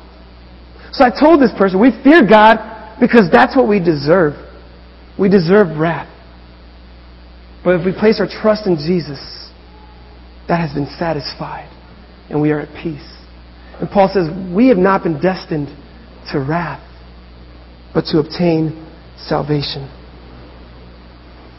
So 0.92 1.04
I 1.04 1.10
told 1.10 1.40
this 1.40 1.50
person, 1.58 1.80
we 1.80 1.90
fear 2.04 2.22
God 2.24 3.00
because 3.00 3.28
that's 3.32 3.56
what 3.56 3.66
we 3.66 3.80
deserve. 3.80 4.34
We 5.18 5.28
deserve 5.28 5.78
wrath. 5.78 6.10
But 7.62 7.80
if 7.80 7.86
we 7.86 7.92
place 7.92 8.20
our 8.20 8.28
trust 8.28 8.66
in 8.66 8.76
Jesus, 8.76 9.18
that 10.48 10.60
has 10.60 10.74
been 10.74 10.86
satisfied 10.98 11.70
and 12.28 12.40
we 12.40 12.50
are 12.50 12.60
at 12.60 12.68
peace. 12.82 13.08
And 13.80 13.88
Paul 13.88 14.10
says, 14.12 14.28
we 14.54 14.68
have 14.68 14.76
not 14.76 15.02
been 15.02 15.20
destined 15.20 15.68
to 16.32 16.38
wrath, 16.38 16.82
but 17.92 18.04
to 18.06 18.18
obtain 18.18 18.86
salvation. 19.16 19.88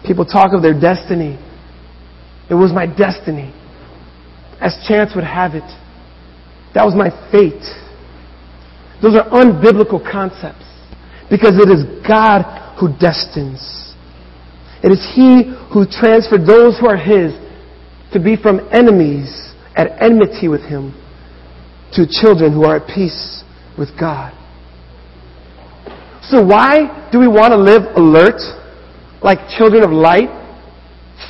People 0.05 0.25
talk 0.25 0.53
of 0.53 0.61
their 0.61 0.79
destiny. 0.79 1.39
It 2.49 2.53
was 2.53 2.71
my 2.71 2.85
destiny. 2.85 3.53
As 4.61 4.77
chance 4.87 5.13
would 5.15 5.23
have 5.23 5.55
it, 5.55 5.67
that 6.73 6.85
was 6.85 6.93
my 6.93 7.09
fate. 7.31 7.65
Those 9.01 9.15
are 9.15 9.27
unbiblical 9.29 9.99
concepts 9.99 10.65
because 11.29 11.57
it 11.57 11.69
is 11.69 11.83
God 12.07 12.64
who 12.79 12.89
destines. 12.97 13.93
It 14.83 14.91
is 14.91 15.01
He 15.15 15.43
who 15.73 15.85
transferred 15.85 16.45
those 16.45 16.77
who 16.79 16.87
are 16.87 16.97
His 16.97 17.33
to 18.13 18.19
be 18.19 18.35
from 18.35 18.67
enemies 18.71 19.53
at 19.75 20.01
enmity 20.01 20.47
with 20.47 20.61
Him 20.61 20.93
to 21.93 22.05
children 22.07 22.53
who 22.53 22.65
are 22.65 22.77
at 22.77 22.87
peace 22.87 23.43
with 23.77 23.89
God. 23.99 24.33
So 26.29 26.43
why 26.43 27.09
do 27.11 27.19
we 27.19 27.27
want 27.27 27.51
to 27.51 27.57
live 27.57 27.83
alert, 27.95 28.41
like 29.21 29.39
children 29.57 29.83
of 29.83 29.91
light, 29.91 30.29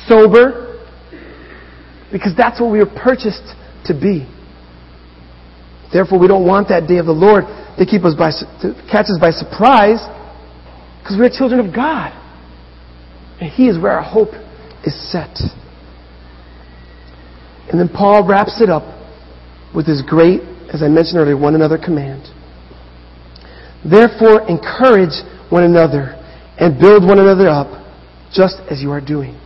sober? 0.08 0.82
Because 2.10 2.32
that's 2.36 2.60
what 2.60 2.70
we 2.70 2.78
were 2.78 2.86
purchased 2.86 3.44
to 3.84 3.94
be. 3.94 4.26
Therefore, 5.92 6.18
we 6.18 6.26
don't 6.26 6.46
want 6.46 6.68
that 6.68 6.88
day 6.88 6.98
of 6.98 7.06
the 7.06 7.12
Lord 7.12 7.44
to 7.78 7.86
keep 7.86 8.04
us 8.04 8.14
by, 8.14 8.30
to 8.62 8.74
catch 8.90 9.06
us 9.06 9.18
by 9.20 9.30
surprise, 9.30 10.00
because 11.06 11.20
we're 11.20 11.30
children 11.30 11.60
of 11.60 11.72
God. 11.72 12.10
And 13.40 13.48
He 13.48 13.68
is 13.68 13.78
where 13.78 13.92
our 13.92 14.02
hope 14.02 14.34
is 14.82 15.12
set. 15.12 15.38
And 17.70 17.78
then 17.78 17.88
Paul 17.88 18.26
wraps 18.26 18.60
it 18.60 18.68
up 18.68 18.82
with 19.72 19.86
his 19.86 20.02
great, 20.02 20.40
as 20.72 20.82
I 20.82 20.88
mentioned 20.88 21.18
earlier, 21.18 21.36
one 21.36 21.54
another 21.54 21.78
command. 21.78 22.26
Therefore, 23.88 24.42
encourage 24.48 25.22
one 25.48 25.62
another 25.62 26.18
and 26.58 26.80
build 26.80 27.06
one 27.06 27.20
another 27.20 27.48
up, 27.48 27.86
just 28.32 28.56
as 28.68 28.82
you 28.82 28.90
are 28.90 29.00
doing. 29.00 29.38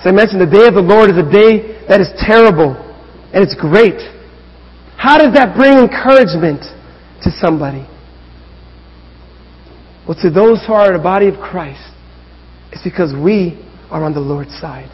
As 0.00 0.06
I 0.06 0.12
mentioned, 0.12 0.40
the 0.40 0.46
day 0.46 0.66
of 0.68 0.74
the 0.74 0.80
Lord 0.80 1.10
is 1.10 1.18
a 1.18 1.28
day 1.28 1.84
that 1.88 2.00
is 2.00 2.08
terrible 2.16 2.76
and 3.34 3.44
it's 3.44 3.54
great. 3.54 4.00
How 4.96 5.18
does 5.18 5.34
that 5.34 5.54
bring 5.54 5.76
encouragement 5.76 6.62
to 7.24 7.30
somebody? 7.30 7.86
Well, 10.06 10.18
to 10.22 10.30
those 10.30 10.64
who 10.66 10.72
are 10.72 10.92
the 10.92 11.02
body 11.02 11.28
of 11.28 11.36
Christ, 11.36 11.92
it's 12.72 12.82
because 12.82 13.12
we 13.14 13.58
are 13.90 14.02
on 14.02 14.14
the 14.14 14.20
Lord's 14.20 14.58
side. 14.58 14.90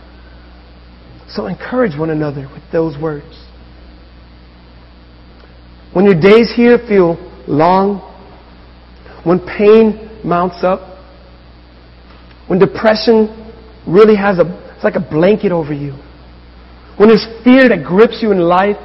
So 1.28 1.46
encourage 1.46 1.98
one 1.98 2.10
another 2.10 2.48
with 2.52 2.62
those 2.72 3.00
words. 3.00 3.46
When 5.92 6.04
your 6.04 6.20
days 6.20 6.52
here 6.54 6.78
feel 6.78 7.16
long, 7.46 8.00
when 9.24 9.40
pain 9.40 10.20
mounts 10.24 10.62
up, 10.62 10.98
when 12.46 12.58
depression 12.58 13.52
really 13.86 14.16
has 14.16 14.38
a, 14.38 14.74
it's 14.74 14.84
like 14.84 14.96
a 14.96 15.00
blanket 15.00 15.52
over 15.52 15.72
you, 15.72 15.92
when 16.98 17.08
there's 17.08 17.26
fear 17.44 17.68
that 17.68 17.84
grips 17.84 18.18
you 18.20 18.32
in 18.32 18.40
life, 18.40 18.76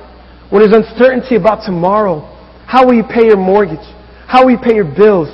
when 0.50 0.62
there's 0.62 0.76
uncertainty 0.76 1.36
about 1.36 1.66
tomorrow, 1.66 2.22
how 2.68 2.86
will 2.86 2.94
you 2.94 3.04
pay 3.04 3.26
your 3.26 3.38
mortgage? 3.38 3.86
How 4.28 4.46
will 4.46 4.52
you 4.52 4.60
pay 4.64 4.76
your 4.76 4.86
bills? 4.86 5.28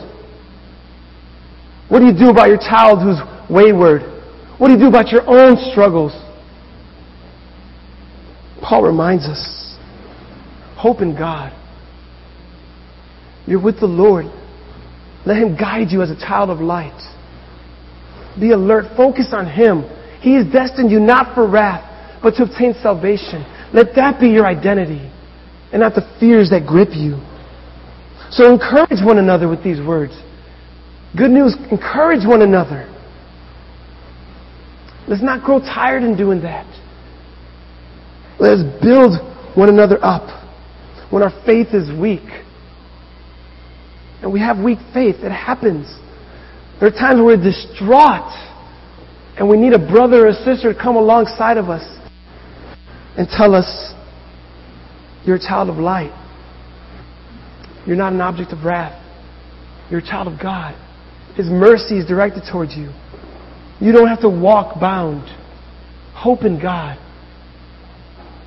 What 1.90 2.00
do 2.00 2.06
you 2.06 2.18
do 2.18 2.30
about 2.30 2.48
your 2.48 2.58
child 2.58 3.02
who's 3.02 3.20
wayward? 3.50 4.02
What 4.58 4.68
do 4.68 4.74
you 4.74 4.80
do 4.80 4.88
about 4.88 5.10
your 5.10 5.28
own 5.28 5.58
struggles? 5.72 6.14
Paul 8.62 8.84
reminds 8.84 9.26
us 9.26 9.76
hope 10.78 11.02
in 11.02 11.16
God. 11.18 11.52
You're 13.48 13.62
with 13.62 13.80
the 13.80 13.88
Lord. 13.88 14.26
Let 15.26 15.38
Him 15.38 15.58
guide 15.58 15.88
you 15.90 16.02
as 16.02 16.12
a 16.12 16.16
child 16.16 16.50
of 16.50 16.60
light. 16.60 17.02
Be 18.40 18.52
alert. 18.52 18.96
Focus 18.96 19.30
on 19.34 19.50
Him. 19.50 19.84
He 20.22 20.36
has 20.36 20.46
destined 20.46 20.92
you 20.92 21.00
not 21.00 21.34
for 21.34 21.48
wrath, 21.50 21.84
but 22.22 22.36
to 22.36 22.44
obtain 22.44 22.76
salvation. 22.82 23.44
Let 23.74 23.96
that 23.96 24.20
be 24.20 24.30
your 24.30 24.46
identity 24.46 25.12
and 25.72 25.82
not 25.82 25.96
the 25.96 26.08
fears 26.20 26.50
that 26.52 26.68
grip 26.68 26.90
you. 26.94 27.20
So 28.32 28.52
encourage 28.54 29.04
one 29.04 29.18
another 29.18 29.48
with 29.48 29.64
these 29.64 29.80
words. 29.86 30.14
Good 31.18 31.32
news, 31.32 31.56
encourage 31.72 32.26
one 32.26 32.42
another. 32.42 32.86
Let's 35.08 35.24
not 35.24 35.44
grow 35.44 35.60
tired 35.60 36.04
in 36.04 36.16
doing 36.16 36.42
that. 36.42 36.68
Let 38.40 38.60
us 38.60 38.82
build 38.82 39.18
one 39.58 39.70
another 39.70 39.98
up 40.04 40.46
when 41.12 41.24
our 41.24 41.32
faith 41.46 41.70
is 41.74 41.90
weak. 42.00 42.30
And 44.22 44.32
we 44.32 44.40
have 44.40 44.60
weak 44.60 44.78
faith. 44.94 45.16
It 45.20 45.32
happens. 45.32 45.88
There 46.80 46.90
are 46.90 46.92
times 46.92 47.16
where 47.16 47.38
we're 47.38 47.44
distraught 47.44 48.32
and 49.38 49.50
we 49.50 49.58
need 49.58 49.74
a 49.74 49.80
brother 49.80 50.28
or 50.28 50.34
sister 50.34 50.74
to 50.74 50.80
come 50.80 50.96
alongside 50.96 51.58
of 51.58 51.70
us 51.70 51.84
and 53.18 53.28
tell 53.28 53.56
us, 53.56 53.94
You're 55.26 55.38
a 55.38 55.40
child 55.40 55.70
of 55.70 55.78
light. 55.78 56.14
You're 57.88 57.98
not 57.98 58.14
an 58.14 58.22
object 58.22 58.54
of 58.54 58.64
wrath. 58.64 58.96
You're 59.90 60.02
a 60.02 60.04
child 60.04 60.28
of 60.28 60.40
God. 60.40 60.76
His 61.36 61.48
mercy 61.48 61.98
is 61.98 62.06
directed 62.06 62.44
towards 62.52 62.76
you. 62.76 62.92
You 63.80 63.92
don't 63.92 64.08
have 64.08 64.22
to 64.22 64.30
walk 64.30 64.80
bound. 64.80 65.24
Hope 66.14 66.44
in 66.44 66.62
God. 66.62 66.98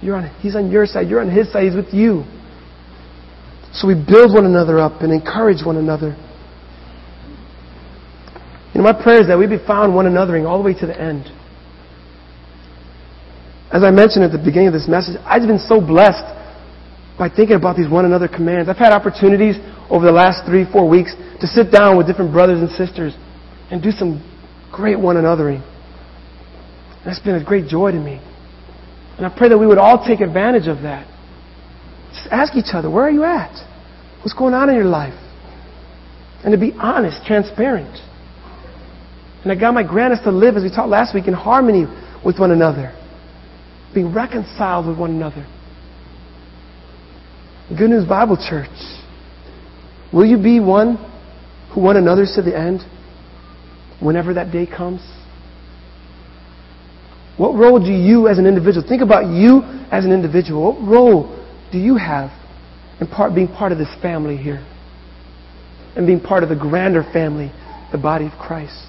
You're 0.02 0.16
on, 0.16 0.28
he's 0.40 0.56
on 0.56 0.70
your 0.70 0.84
side. 0.84 1.08
You're 1.08 1.20
on 1.20 1.30
His 1.30 1.50
side. 1.52 1.64
He's 1.64 1.76
with 1.76 1.94
you. 1.94 2.24
So 3.72 3.88
we 3.88 3.94
build 3.94 4.34
one 4.34 4.44
another 4.44 4.78
up 4.78 5.00
and 5.00 5.12
encourage 5.12 5.64
one 5.64 5.76
another. 5.76 6.16
You 8.74 8.80
know, 8.80 8.84
my 8.84 9.02
prayer 9.02 9.20
is 9.20 9.28
that 9.28 9.38
we 9.38 9.46
be 9.46 9.58
found 9.66 9.94
one 9.94 10.06
anothering 10.06 10.46
all 10.46 10.58
the 10.58 10.64
way 10.64 10.74
to 10.78 10.86
the 10.86 10.98
end. 10.98 11.26
As 13.72 13.82
I 13.82 13.90
mentioned 13.90 14.24
at 14.24 14.32
the 14.32 14.38
beginning 14.38 14.68
of 14.68 14.74
this 14.74 14.88
message, 14.88 15.16
I've 15.24 15.46
been 15.46 15.58
so 15.58 15.80
blessed 15.80 16.24
by 17.22 17.28
thinking 17.28 17.54
about 17.54 17.76
these 17.76 17.88
one 17.88 18.04
another 18.04 18.26
commands. 18.26 18.68
I've 18.68 18.76
had 18.76 18.90
opportunities 18.90 19.54
over 19.88 20.04
the 20.04 20.10
last 20.10 20.44
three, 20.44 20.64
four 20.72 20.88
weeks 20.88 21.14
to 21.38 21.46
sit 21.46 21.70
down 21.70 21.96
with 21.96 22.08
different 22.08 22.32
brothers 22.32 22.58
and 22.58 22.68
sisters 22.68 23.14
and 23.70 23.80
do 23.80 23.92
some 23.92 24.18
great 24.72 24.98
one 24.98 25.14
anothering. 25.14 25.62
That's 27.04 27.20
been 27.20 27.36
a 27.36 27.44
great 27.44 27.68
joy 27.68 27.92
to 27.92 27.96
me. 27.96 28.20
And 29.18 29.24
I 29.24 29.32
pray 29.38 29.48
that 29.50 29.56
we 29.56 29.68
would 29.68 29.78
all 29.78 30.04
take 30.04 30.18
advantage 30.18 30.66
of 30.66 30.82
that. 30.82 31.06
Just 32.12 32.26
ask 32.32 32.56
each 32.56 32.74
other, 32.74 32.90
where 32.90 33.04
are 33.04 33.10
you 33.12 33.22
at? 33.22 33.54
What's 34.18 34.34
going 34.34 34.52
on 34.52 34.68
in 34.68 34.74
your 34.74 34.84
life? 34.84 35.14
And 36.42 36.50
to 36.50 36.58
be 36.58 36.72
honest, 36.76 37.24
transparent. 37.24 38.02
And 39.44 39.52
that 39.52 39.60
God 39.60 39.76
might 39.76 39.86
grant 39.86 40.12
us 40.12 40.24
to 40.24 40.32
live, 40.32 40.56
as 40.56 40.64
we 40.64 40.70
talked 40.70 40.88
last 40.88 41.14
week, 41.14 41.28
in 41.28 41.34
harmony 41.34 41.86
with 42.26 42.40
one 42.40 42.50
another, 42.50 42.92
being 43.94 44.12
reconciled 44.12 44.88
with 44.88 44.98
one 44.98 45.12
another. 45.12 45.46
Good 47.76 47.88
News 47.88 48.04
Bible 48.06 48.36
Church, 48.36 48.68
will 50.12 50.26
you 50.26 50.36
be 50.36 50.60
one 50.60 50.96
who 51.72 51.80
one 51.80 51.96
another's 51.96 52.32
to 52.34 52.42
the 52.42 52.56
end 52.56 52.82
whenever 53.98 54.34
that 54.34 54.52
day 54.52 54.66
comes? 54.66 55.00
What 57.38 57.54
role 57.54 57.78
do 57.78 57.90
you 57.90 58.28
as 58.28 58.38
an 58.38 58.46
individual, 58.46 58.86
think 58.86 59.00
about 59.00 59.32
you 59.32 59.62
as 59.90 60.04
an 60.04 60.12
individual, 60.12 60.74
what 60.74 60.86
role 60.86 61.46
do 61.72 61.78
you 61.78 61.96
have 61.96 62.30
in 63.00 63.06
part, 63.06 63.34
being 63.34 63.48
part 63.48 63.72
of 63.72 63.78
this 63.78 63.88
family 64.02 64.36
here? 64.36 64.66
And 65.96 66.06
being 66.06 66.20
part 66.20 66.42
of 66.42 66.50
the 66.50 66.56
grander 66.56 67.02
family, 67.02 67.52
the 67.90 67.98
body 67.98 68.26
of 68.26 68.32
Christ? 68.32 68.86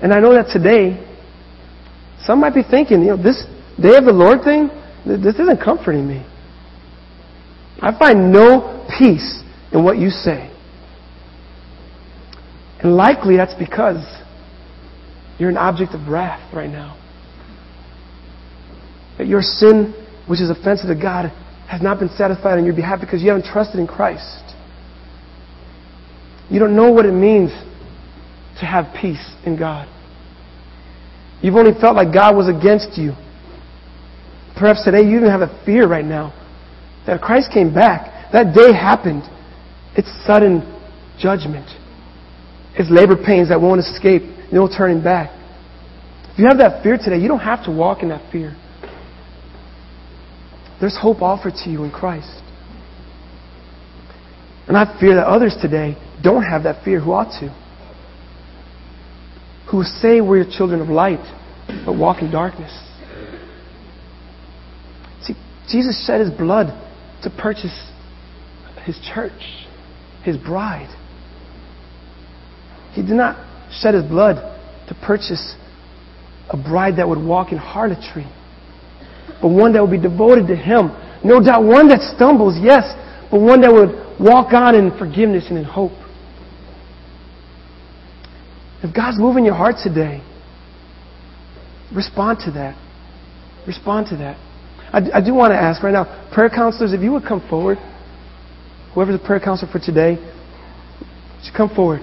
And 0.00 0.12
I 0.14 0.20
know 0.20 0.32
that 0.32 0.50
today, 0.50 1.04
some 2.22 2.40
might 2.40 2.54
be 2.54 2.62
thinking, 2.62 3.02
you 3.02 3.08
know, 3.08 3.22
this 3.22 3.44
day 3.80 3.96
of 3.96 4.04
the 4.04 4.12
Lord 4.12 4.42
thing, 4.42 4.70
this 5.06 5.34
isn't 5.38 5.60
comforting 5.62 6.06
me. 6.06 6.26
I 7.80 7.96
find 7.96 8.32
no 8.32 8.86
peace 8.98 9.42
in 9.72 9.84
what 9.84 9.98
you 9.98 10.10
say. 10.10 10.50
And 12.80 12.96
likely 12.96 13.36
that's 13.36 13.54
because 13.54 14.04
you're 15.38 15.50
an 15.50 15.56
object 15.56 15.94
of 15.94 16.08
wrath 16.08 16.52
right 16.54 16.70
now. 16.70 16.96
That 19.18 19.26
your 19.26 19.42
sin, 19.42 19.94
which 20.28 20.40
is 20.40 20.50
offensive 20.50 20.88
to 20.88 21.00
God, 21.00 21.30
has 21.68 21.82
not 21.82 21.98
been 21.98 22.08
satisfied 22.08 22.58
on 22.58 22.64
your 22.64 22.74
behalf 22.74 23.00
because 23.00 23.22
you 23.22 23.28
haven't 23.28 23.46
trusted 23.46 23.78
in 23.78 23.86
Christ. 23.86 24.42
You 26.50 26.58
don't 26.58 26.74
know 26.74 26.90
what 26.90 27.04
it 27.04 27.12
means 27.12 27.50
to 28.60 28.66
have 28.66 28.94
peace 28.98 29.34
in 29.44 29.58
God. 29.58 29.88
You've 31.42 31.56
only 31.56 31.78
felt 31.78 31.94
like 31.94 32.12
God 32.12 32.34
was 32.34 32.48
against 32.48 32.98
you. 32.98 33.12
Perhaps 34.58 34.84
today 34.84 35.02
you 35.02 35.18
even 35.18 35.30
have 35.30 35.42
a 35.42 35.62
fear 35.64 35.86
right 35.86 36.04
now 36.04 36.34
that 37.06 37.20
Christ 37.20 37.50
came 37.52 37.72
back. 37.72 38.32
That 38.32 38.54
day 38.54 38.72
happened. 38.72 39.22
It's 39.96 40.10
sudden 40.26 40.62
judgment. 41.18 41.70
It's 42.74 42.90
labor 42.90 43.16
pains 43.16 43.50
that 43.50 43.60
won't 43.60 43.80
escape. 43.80 44.22
No 44.52 44.68
turning 44.68 45.02
back. 45.02 45.30
If 46.32 46.38
you 46.38 46.46
have 46.48 46.58
that 46.58 46.82
fear 46.82 46.98
today, 46.98 47.18
you 47.18 47.28
don't 47.28 47.40
have 47.40 47.64
to 47.64 47.70
walk 47.70 48.02
in 48.02 48.08
that 48.08 48.32
fear. 48.32 48.56
There's 50.80 50.96
hope 51.00 51.22
offered 51.22 51.54
to 51.64 51.70
you 51.70 51.84
in 51.84 51.90
Christ. 51.90 52.42
And 54.66 54.76
I 54.76 54.98
fear 55.00 55.14
that 55.16 55.26
others 55.26 55.56
today 55.60 55.96
don't 56.22 56.42
have 56.42 56.64
that 56.64 56.84
fear 56.84 57.00
who 57.00 57.12
ought 57.12 57.30
to. 57.40 57.48
Who 59.70 59.82
say 59.82 60.20
we're 60.20 60.44
children 60.44 60.80
of 60.80 60.88
light, 60.88 61.24
but 61.84 61.96
walk 61.96 62.22
in 62.22 62.30
darkness. 62.30 62.87
Jesus 65.70 66.04
shed 66.06 66.20
his 66.20 66.30
blood 66.30 66.68
to 67.22 67.30
purchase 67.30 67.90
his 68.84 68.98
church, 69.14 69.66
his 70.22 70.36
bride. 70.36 70.94
He 72.92 73.02
did 73.02 73.12
not 73.12 73.36
shed 73.70 73.94
his 73.94 74.04
blood 74.04 74.36
to 74.88 74.94
purchase 75.06 75.56
a 76.50 76.56
bride 76.56 76.96
that 76.96 77.06
would 77.06 77.22
walk 77.22 77.52
in 77.52 77.58
harlotry, 77.58 78.26
but 79.42 79.48
one 79.48 79.72
that 79.74 79.82
would 79.82 79.90
be 79.90 80.00
devoted 80.00 80.46
to 80.46 80.56
him. 80.56 80.90
No 81.22 81.42
doubt 81.42 81.64
one 81.64 81.88
that 81.88 82.00
stumbles, 82.16 82.58
yes, 82.62 82.84
but 83.30 83.40
one 83.40 83.60
that 83.60 83.72
would 83.72 83.90
walk 84.18 84.52
on 84.54 84.74
in 84.74 84.96
forgiveness 84.98 85.46
and 85.50 85.58
in 85.58 85.64
hope. 85.64 85.92
If 88.82 88.94
God's 88.94 89.18
moving 89.18 89.44
your 89.44 89.54
heart 89.54 89.76
today, 89.82 90.22
respond 91.94 92.38
to 92.46 92.52
that. 92.52 92.76
Respond 93.66 94.06
to 94.08 94.16
that. 94.16 94.47
I, 94.92 95.18
I 95.18 95.20
do 95.20 95.34
want 95.34 95.52
to 95.52 95.56
ask 95.56 95.82
right 95.82 95.92
now, 95.92 96.30
prayer 96.32 96.48
counselors, 96.48 96.92
if 96.92 97.02
you 97.02 97.12
would 97.12 97.24
come 97.24 97.46
forward, 97.48 97.78
whoever's 98.94 99.18
the 99.20 99.24
prayer 99.24 99.40
counselor 99.40 99.70
for 99.70 99.78
today, 99.78 100.16
should 101.44 101.54
come 101.54 101.68
forward. 101.68 102.00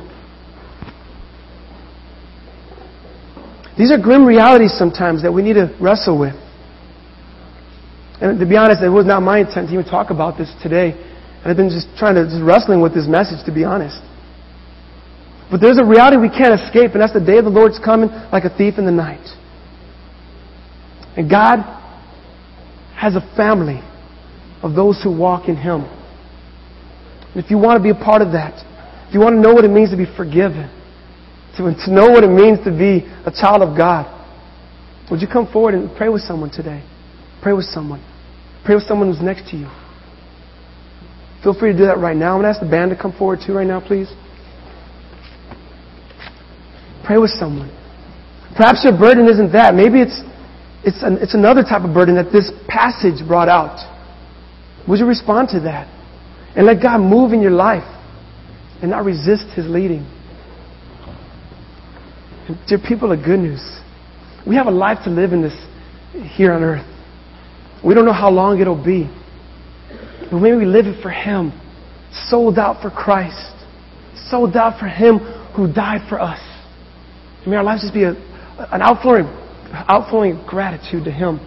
These 3.78 3.92
are 3.92 3.98
grim 3.98 4.26
realities 4.26 4.74
sometimes 4.78 5.24
that 5.24 5.34
we 5.34 5.42
need 5.42 5.54
to 5.54 5.76
wrestle 5.82 6.18
with. 6.18 6.36
And 8.22 8.40
to 8.40 8.46
be 8.46 8.56
honest, 8.56 8.82
it 8.82 8.90
was 8.90 9.06
not 9.06 9.22
my 9.22 9.40
intent 9.40 9.68
to 9.68 9.74
even 9.74 9.86
talk 9.86 10.10
about 10.10 10.38
this 10.38 10.54
today. 10.64 10.92
And 10.92 11.52
I've 11.52 11.58
been 11.58 11.70
just 11.70 11.88
trying 11.98 12.16
to, 12.16 12.24
just 12.24 12.42
wrestling 12.42 12.82
with 12.82 12.94
this 12.94 13.08
message, 13.08 13.44
to 13.46 13.52
be 13.52 13.66
honest. 13.66 14.00
But 15.52 15.60
there's 15.60 15.78
a 15.78 15.84
reality 15.84 16.18
we 16.18 16.30
can't 16.30 16.60
escape, 16.60 16.92
and 16.94 17.02
that's 17.02 17.14
the 17.14 17.20
day 17.20 17.38
of 17.38 17.46
the 17.46 17.52
Lord's 17.52 17.78
coming 17.78 18.10
like 18.32 18.46
a 18.46 18.50
thief 18.56 18.76
in 18.78 18.86
the 18.86 18.96
night. 18.96 19.28
And 21.18 21.30
God 21.30 21.60
has 22.96 23.16
a 23.16 23.22
family 23.36 23.82
of 24.64 24.74
those 24.74 25.02
who 25.04 25.16
walk 25.16 25.48
in 25.48 25.56
Him. 25.56 25.82
And 27.34 27.44
if 27.44 27.52
you 27.52 27.58
want 27.58 27.78
to 27.78 27.84
be 27.84 27.90
a 27.90 28.04
part 28.04 28.22
of 28.22 28.32
that, 28.32 28.56
if 29.08 29.14
you 29.14 29.20
want 29.20 29.36
to 29.36 29.42
know 29.42 29.54
what 29.54 29.66
it 29.66 29.72
means 29.72 29.92
to 29.92 29.98
be 29.98 30.08
forgiven, 30.18 30.72
to, 31.58 31.64
to 31.86 31.92
know 31.92 32.10
what 32.10 32.24
it 32.24 32.32
means 32.32 32.60
to 32.66 32.72
be 32.72 33.06
a 33.26 33.32
child 33.32 33.62
of 33.62 33.78
God, 33.78 34.12
would 35.12 35.22
you 35.22 35.28
come 35.28 35.48
forward 35.52 35.76
and 35.76 35.96
pray 35.96 36.10
with 36.10 36.22
someone 36.24 36.50
today? 36.50 36.84
Pray 37.44 37.54
with 37.54 37.66
someone. 37.66 38.02
Pray 38.66 38.76
with 38.76 38.86
someone 38.86 39.08
who's 39.08 39.22
next 39.22 39.50
to 39.52 39.58
you. 39.58 39.70
Feel 41.44 41.54
free 41.54 41.74
to 41.74 41.78
do 41.78 41.86
that 41.86 42.00
right 42.00 42.18
now. 42.18 42.34
I'm 42.34 42.42
going 42.42 42.52
to 42.52 42.58
ask 42.58 42.60
the 42.60 42.70
band 42.70 42.90
to 42.90 42.98
come 42.98 43.14
forward 43.14 43.40
too 43.46 43.54
right 43.54 43.68
now, 43.68 43.80
please. 43.80 44.10
Pray 47.06 47.18
with 47.18 47.30
someone. 47.30 47.70
Perhaps 48.58 48.82
your 48.84 48.98
burden 48.98 49.30
isn't 49.30 49.52
that. 49.52 49.76
Maybe 49.76 50.02
it's, 50.02 50.26
it's, 50.86 51.02
an, 51.02 51.18
it's 51.20 51.34
another 51.34 51.64
type 51.64 51.82
of 51.82 51.94
burden 51.94 52.16
that 52.16 52.32
this 52.32 52.52
passage 52.68 53.26
brought 53.28 53.50
out. 53.50 53.92
Would 54.88 55.00
you 55.00 55.08
respond 55.08 55.50
to 55.50 55.62
that? 55.62 55.88
And 56.56 56.68
let 56.68 56.82
God 56.82 57.00
move 57.00 57.34
in 57.34 57.42
your 57.42 57.52
life 57.52 57.84
and 58.82 58.92
not 58.92 59.04
resist 59.04 59.46
His 59.56 59.66
leading. 59.68 60.06
Dear 62.68 62.78
people 62.78 63.12
of 63.12 63.26
good 63.26 63.40
news, 63.40 63.62
we 64.46 64.56
have 64.56 64.68
a 64.68 64.72
life 64.72 65.00
to 65.06 65.10
live 65.10 65.34
in 65.34 65.42
this 65.42 65.58
here 66.36 66.54
on 66.54 66.64
earth. 66.64 66.86
We 67.84 67.96
don't 67.96 68.06
know 68.06 68.14
how 68.14 68.30
long 68.30 68.62
it'll 68.62 68.82
be. 68.82 69.10
But 70.32 70.38
maybe 70.40 70.58
we 70.58 70.66
live 70.66 70.86
it 70.86 71.02
for 71.02 71.10
Him, 71.10 71.52
sold 72.30 72.60
out 72.60 72.82
for 72.82 72.92
Christ, 72.92 73.54
sold 74.30 74.56
out 74.56 74.80
for 74.80 74.88
Him 74.88 75.18
who 75.56 75.72
died 75.72 76.08
for 76.08 76.22
us. 76.22 76.40
may 77.48 77.56
our 77.56 77.64
lives 77.64 77.82
just 77.82 77.94
be 77.94 78.04
a, 78.04 78.12
an 78.72 78.84
outflowing, 78.84 79.26
outflowing 79.72 80.44
gratitude 80.48 81.06
to 81.06 81.12
Him. 81.12 81.40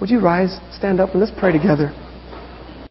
Would 0.00 0.10
you 0.10 0.20
rise, 0.20 0.58
stand 0.72 1.00
up, 1.00 1.10
and 1.10 1.20
let's 1.20 1.32
pray 1.38 1.52
together. 1.52 1.92